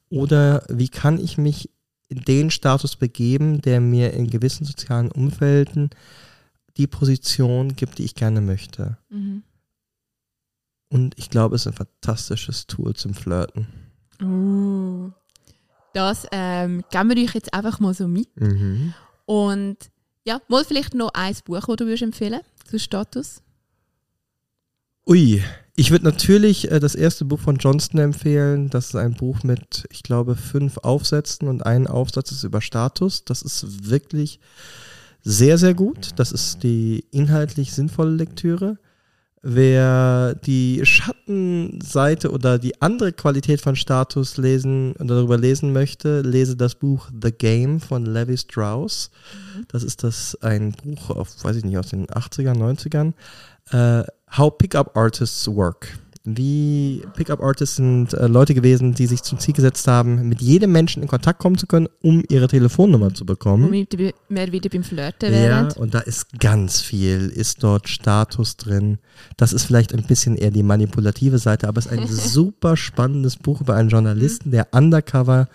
Oder 0.09 0.63
wie 0.69 0.89
kann 0.89 1.19
ich 1.19 1.37
mich 1.37 1.69
in 2.09 2.21
den 2.21 2.51
Status 2.51 2.97
begeben, 2.97 3.61
der 3.61 3.79
mir 3.79 4.13
in 4.13 4.29
gewissen 4.29 4.65
sozialen 4.65 5.11
Umfelden 5.11 5.89
die 6.77 6.87
Position 6.87 7.75
gibt, 7.75 7.97
die 7.97 8.03
ich 8.03 8.15
gerne 8.15 8.41
möchte? 8.41 8.97
Mhm. 9.09 9.43
Und 10.91 11.17
ich 11.17 11.29
glaube, 11.29 11.55
es 11.55 11.61
ist 11.61 11.67
ein 11.67 11.73
fantastisches 11.73 12.67
Tool 12.67 12.93
zum 12.95 13.13
Flirten. 13.13 13.67
Uh. 14.21 15.11
Das 15.93 16.25
ähm, 16.31 16.83
geben 16.91 17.09
wir 17.09 17.23
euch 17.23 17.33
jetzt 17.33 17.53
einfach 17.53 17.79
mal 17.79 17.93
so 17.93 18.07
mit. 18.07 18.29
Mhm. 18.39 18.93
Und 19.25 19.77
ja, 20.25 20.39
mal 20.47 20.63
vielleicht 20.63 20.93
noch 20.93 21.11
ein 21.13 21.35
Buch, 21.45 21.65
das 21.65 21.75
du 21.77 21.85
würdest 21.85 22.03
empfehlen 22.03 22.41
zu 22.69 22.77
Status. 22.77 23.41
Ui, 25.07 25.41
Ich 25.75 25.89
würde 25.91 26.05
natürlich 26.05 26.69
äh, 26.69 26.79
das 26.79 26.95
erste 26.95 27.25
Buch 27.25 27.39
von 27.39 27.55
Johnston 27.55 27.99
empfehlen. 27.99 28.69
Das 28.69 28.87
ist 28.87 28.95
ein 28.95 29.13
Buch 29.13 29.43
mit, 29.43 29.87
ich 29.89 30.03
glaube, 30.03 30.35
fünf 30.35 30.77
Aufsätzen 30.77 31.47
und 31.47 31.65
ein 31.65 31.87
Aufsatz 31.87 32.31
ist 32.31 32.43
über 32.43 32.61
Status. 32.61 33.25
Das 33.25 33.41
ist 33.41 33.89
wirklich 33.89 34.39
sehr, 35.23 35.57
sehr 35.57 35.73
gut. 35.73 36.11
Das 36.17 36.31
ist 36.31 36.63
die 36.63 37.05
inhaltlich 37.11 37.73
sinnvolle 37.73 38.11
Lektüre. 38.11 38.77
Wer 39.43 40.35
die 40.35 40.85
Schattenseite 40.85 42.29
oder 42.29 42.59
die 42.59 42.79
andere 42.79 43.11
Qualität 43.11 43.59
von 43.59 43.75
Status 43.75 44.37
lesen 44.37 44.93
oder 44.99 45.15
darüber 45.15 45.37
lesen 45.37 45.73
möchte, 45.73 46.21
lese 46.21 46.55
das 46.55 46.75
Buch 46.75 47.09
The 47.23 47.31
Game 47.31 47.79
von 47.79 48.05
Levi 48.05 48.37
Strauss. 48.37 49.09
Das 49.67 49.83
ist 49.83 50.03
das 50.03 50.37
ein 50.41 50.73
Buch 50.83 51.09
auf, 51.09 51.43
weiß 51.43 51.55
ich 51.55 51.65
nicht, 51.65 51.77
aus 51.77 51.89
den 51.89 52.05
80ern, 52.05 52.57
90ern. 52.57 53.13
Äh, 53.71 54.05
How 54.37 54.55
Pickup 54.55 54.95
Artists 54.95 55.47
Work 55.47 55.87
wie 56.23 57.01
Pickup-Artists 57.15 57.77
sind 57.77 58.13
äh, 58.13 58.27
Leute 58.27 58.53
gewesen, 58.53 58.93
die 58.93 59.07
sich 59.07 59.23
zum 59.23 59.39
Ziel 59.39 59.55
gesetzt 59.55 59.87
haben, 59.87 60.29
mit 60.29 60.39
jedem 60.41 60.71
Menschen 60.71 61.01
in 61.01 61.09
Kontakt 61.09 61.39
kommen 61.39 61.57
zu 61.57 61.65
können, 61.65 61.87
um 62.01 62.23
ihre 62.29 62.47
Telefonnummer 62.47 63.13
zu 63.13 63.25
bekommen. 63.25 63.65
Womit 63.65 63.97
wir 63.97 64.13
wieder 64.29 64.69
beim 64.69 64.83
Flirten 64.83 65.31
wären. 65.31 65.69
Ja, 65.69 65.75
und 65.77 65.95
da 65.95 65.99
ist 65.99 66.39
ganz 66.39 66.81
viel, 66.81 67.29
ist 67.29 67.63
dort 67.63 67.89
Status 67.89 68.55
drin. 68.57 68.99
Das 69.37 69.51
ist 69.51 69.65
vielleicht 69.65 69.93
ein 69.93 70.03
bisschen 70.03 70.35
eher 70.35 70.51
die 70.51 70.61
manipulative 70.63 71.39
Seite, 71.39 71.67
aber 71.67 71.79
es 71.79 71.87
ist 71.87 71.91
ein 71.91 72.07
super 72.07 72.77
spannendes 72.77 73.37
Buch 73.37 73.61
über 73.61 73.75
einen 73.75 73.89
Journalisten, 73.89 74.51
der 74.51 74.67
undercover 74.73 75.47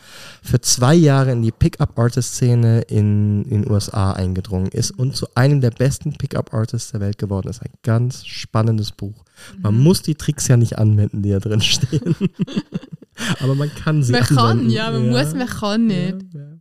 für 0.42 0.61
zwei 0.61 0.94
Jahre 0.94 1.31
in 1.31 1.42
die 1.42 1.52
Pickup-Artist-Szene 1.52 2.83
in 2.83 3.44
den 3.44 3.70
USA 3.70 4.12
eingedrungen 4.12 4.68
ist 4.68 4.90
und 4.90 5.14
zu 5.16 5.29
einem 5.37 5.61
der 5.61 5.70
besten 5.70 6.12
Pickup-Artists 6.12 6.90
der 6.90 7.00
Welt 7.00 7.18
geworden 7.18 7.48
ist. 7.48 7.62
Ein 7.62 7.70
ganz 7.83 8.26
spannendes 8.26 8.90
Buch. 8.90 9.24
Man 9.59 9.77
mhm. 9.77 9.83
muss 9.83 10.03
die 10.03 10.14
Tricks 10.14 10.49
ja 10.49 10.57
nicht 10.57 10.79
anwenden, 10.79 11.22
die 11.22 11.31
da 11.31 11.38
drin 11.38 11.61
stehen. 11.61 12.16
Aber 13.40 13.55
man 13.55 13.75
kann 13.75 14.03
sie 14.03 14.12
man 14.12 14.22
anwenden. 14.22 14.35
Man 14.37 14.59
kann, 14.59 14.70
ja, 14.70 14.90
man 14.90 15.12
ja. 15.12 15.25
muss, 15.25 15.35
man 15.35 15.46
kann 15.49 15.87
nicht. 15.87 16.16
Ja, 16.35 16.59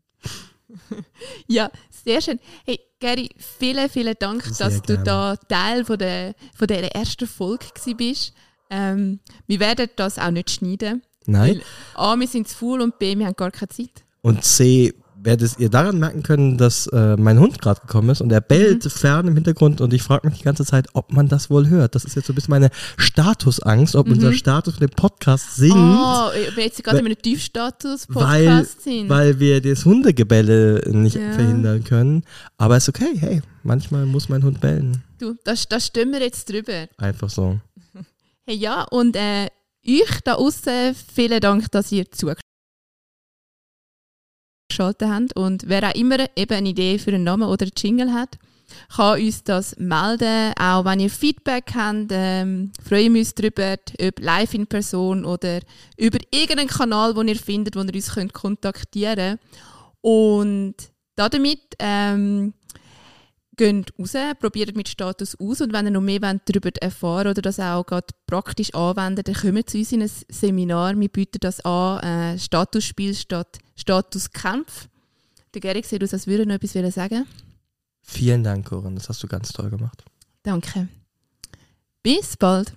ja. 1.47 1.71
sehr 1.89 2.21
schön. 2.21 2.39
Hey, 2.65 2.79
Gary, 2.99 3.29
vielen, 3.37 3.89
vielen 3.89 4.15
Dank, 4.19 4.43
sehr 4.43 4.67
dass 4.67 4.81
gerne. 4.81 4.99
du 4.99 5.03
da 5.03 5.35
Teil 5.35 5.85
von 5.85 5.97
der, 5.97 6.35
von 6.53 6.67
der 6.67 6.95
ersten 6.95 7.27
Folge 7.27 7.65
bist. 7.97 8.33
Ähm, 8.69 9.19
wir 9.47 9.59
werden 9.59 9.89
das 9.95 10.17
auch 10.17 10.31
nicht 10.31 10.49
schneiden. 10.49 11.03
Nein. 11.25 11.61
Weil 11.95 12.05
A, 12.13 12.19
wir 12.19 12.27
sind 12.27 12.47
zu 12.47 12.55
faul 12.55 12.81
und 12.81 12.97
B, 12.99 13.17
wir 13.17 13.25
haben 13.25 13.35
gar 13.35 13.51
keine 13.51 13.69
Zeit. 13.69 14.03
Und 14.21 14.43
C, 14.43 14.93
werdet 15.25 15.59
ihr 15.59 15.69
daran 15.69 15.99
merken 15.99 16.23
können, 16.23 16.57
dass 16.57 16.87
äh, 16.87 17.17
mein 17.17 17.39
Hund 17.39 17.61
gerade 17.61 17.81
gekommen 17.81 18.09
ist 18.09 18.21
und 18.21 18.31
er 18.31 18.41
bellt 18.41 18.85
mhm. 18.85 18.89
fern 18.89 19.27
im 19.27 19.33
Hintergrund 19.35 19.81
und 19.81 19.93
ich 19.93 20.03
frage 20.03 20.27
mich 20.27 20.37
die 20.37 20.43
ganze 20.43 20.65
Zeit, 20.65 20.87
ob 20.93 21.11
man 21.11 21.27
das 21.27 21.49
wohl 21.49 21.67
hört. 21.67 21.95
Das 21.95 22.05
ist 22.05 22.15
jetzt 22.15 22.27
so 22.27 22.33
ein 22.33 22.35
bisschen 22.35 22.51
meine 22.51 22.69
Statusangst, 22.97 23.95
ob 23.95 24.07
mhm. 24.07 24.13
unser 24.13 24.33
Status 24.33 24.75
von 24.75 24.87
dem 24.87 24.95
Podcast 24.95 25.55
sinkt. 25.55 25.75
Oh, 25.75 26.29
wir 26.55 26.63
jetzt 26.63 26.83
gerade 26.83 26.99
in 26.99 27.05
einem 27.05 27.17
Tiefstatus-Podcast 27.21 28.81
sind. 28.81 29.09
Weil 29.09 29.39
wir 29.39 29.61
das 29.61 29.83
Hundegebälle 29.83 30.83
nicht 30.91 31.15
ja. 31.15 31.31
verhindern 31.33 31.83
können. 31.83 32.23
Aber 32.57 32.77
ist 32.77 32.87
okay, 32.87 33.13
hey, 33.17 33.41
manchmal 33.63 34.05
muss 34.05 34.29
mein 34.29 34.43
Hund 34.43 34.61
bellen. 34.61 35.03
Du, 35.19 35.35
das, 35.43 35.67
das 35.67 35.87
stimmen 35.87 36.13
wir 36.13 36.21
jetzt 36.21 36.49
drüber. 36.49 36.87
Einfach 36.97 37.29
so. 37.29 37.59
Hey, 38.47 38.57
ja, 38.57 38.83
und 38.83 39.15
äh, 39.15 39.47
euch 39.87 40.21
da 40.23 40.35
außen 40.35 40.93
vielen 40.93 41.39
Dank, 41.39 41.71
dass 41.71 41.91
ihr 41.91 42.11
zugeschaut 42.11 42.44
geschaltet 44.75 45.07
haben. 45.07 45.27
Und 45.35 45.67
wer 45.67 45.89
auch 45.89 45.95
immer 45.95 46.17
eben 46.35 46.53
eine 46.53 46.69
Idee 46.69 46.97
für 46.97 47.11
einen 47.11 47.23
Namen 47.23 47.47
oder 47.47 47.65
einen 47.65 47.71
Jingle 47.77 48.13
hat, 48.13 48.37
kann 48.95 49.21
uns 49.21 49.43
das 49.43 49.75
melden. 49.77 50.53
Auch 50.59 50.85
wenn 50.85 50.99
ihr 50.99 51.09
Feedback 51.09 51.71
habt, 51.73 52.07
ähm, 52.11 52.71
freuen 52.87 53.13
wir 53.13 53.21
uns 53.21 53.35
darüber, 53.35 53.77
ob 54.01 54.19
live 54.19 54.53
in 54.53 54.67
Person 54.67 55.25
oder 55.25 55.59
über 55.97 56.19
irgendeinen 56.31 56.67
Kanal, 56.67 57.13
den 57.13 57.29
ihr 57.29 57.35
findet, 57.35 57.75
wo 57.75 57.81
ihr 57.81 57.93
uns 57.93 58.13
könnt 58.13 58.33
kontaktieren 58.33 59.37
könnt. 59.37 59.39
Und 60.01 60.75
damit 61.15 61.61
ähm, 61.79 62.53
geht 63.55 63.93
raus, 63.99 64.13
probiert 64.39 64.75
mit 64.75 64.89
Status 64.89 65.39
aus 65.39 65.61
und 65.61 65.73
wenn 65.73 65.85
ihr 65.85 65.91
noch 65.91 66.01
mehr 66.01 66.19
darüber 66.19 66.71
erfahren 66.81 67.27
oder 67.27 67.41
das 67.41 67.59
auch 67.59 67.85
gerade 67.85 68.07
praktisch 68.27 68.73
anwenden, 68.73 69.23
dann 69.23 69.35
kommt 69.35 69.69
zu 69.69 69.77
uns 69.77 69.91
in 69.91 70.01
ein 70.01 70.11
Seminar. 70.29 70.99
Wir 70.99 71.09
bieten 71.09 71.39
das 71.39 71.59
an, 71.61 71.99
äh, 71.99 72.39
Statusspiel 72.39 73.13
statt 73.13 73.59
Statuskampf. 73.75 74.87
Der 75.53 75.61
Gerig 75.61 75.85
sieht 75.85 76.03
aus, 76.03 76.13
als 76.13 76.27
würde 76.27 76.43
er 76.43 76.47
noch 76.47 76.55
etwas 76.55 76.93
sagen 76.93 77.25
Vielen 78.01 78.43
Dank, 78.43 78.67
Corinne. 78.67 78.95
Das 78.95 79.09
hast 79.09 79.23
du 79.23 79.27
ganz 79.27 79.51
toll 79.51 79.69
gemacht. 79.69 80.03
Danke. 80.43 80.87
Bis 82.03 82.37
bald. 82.37 82.73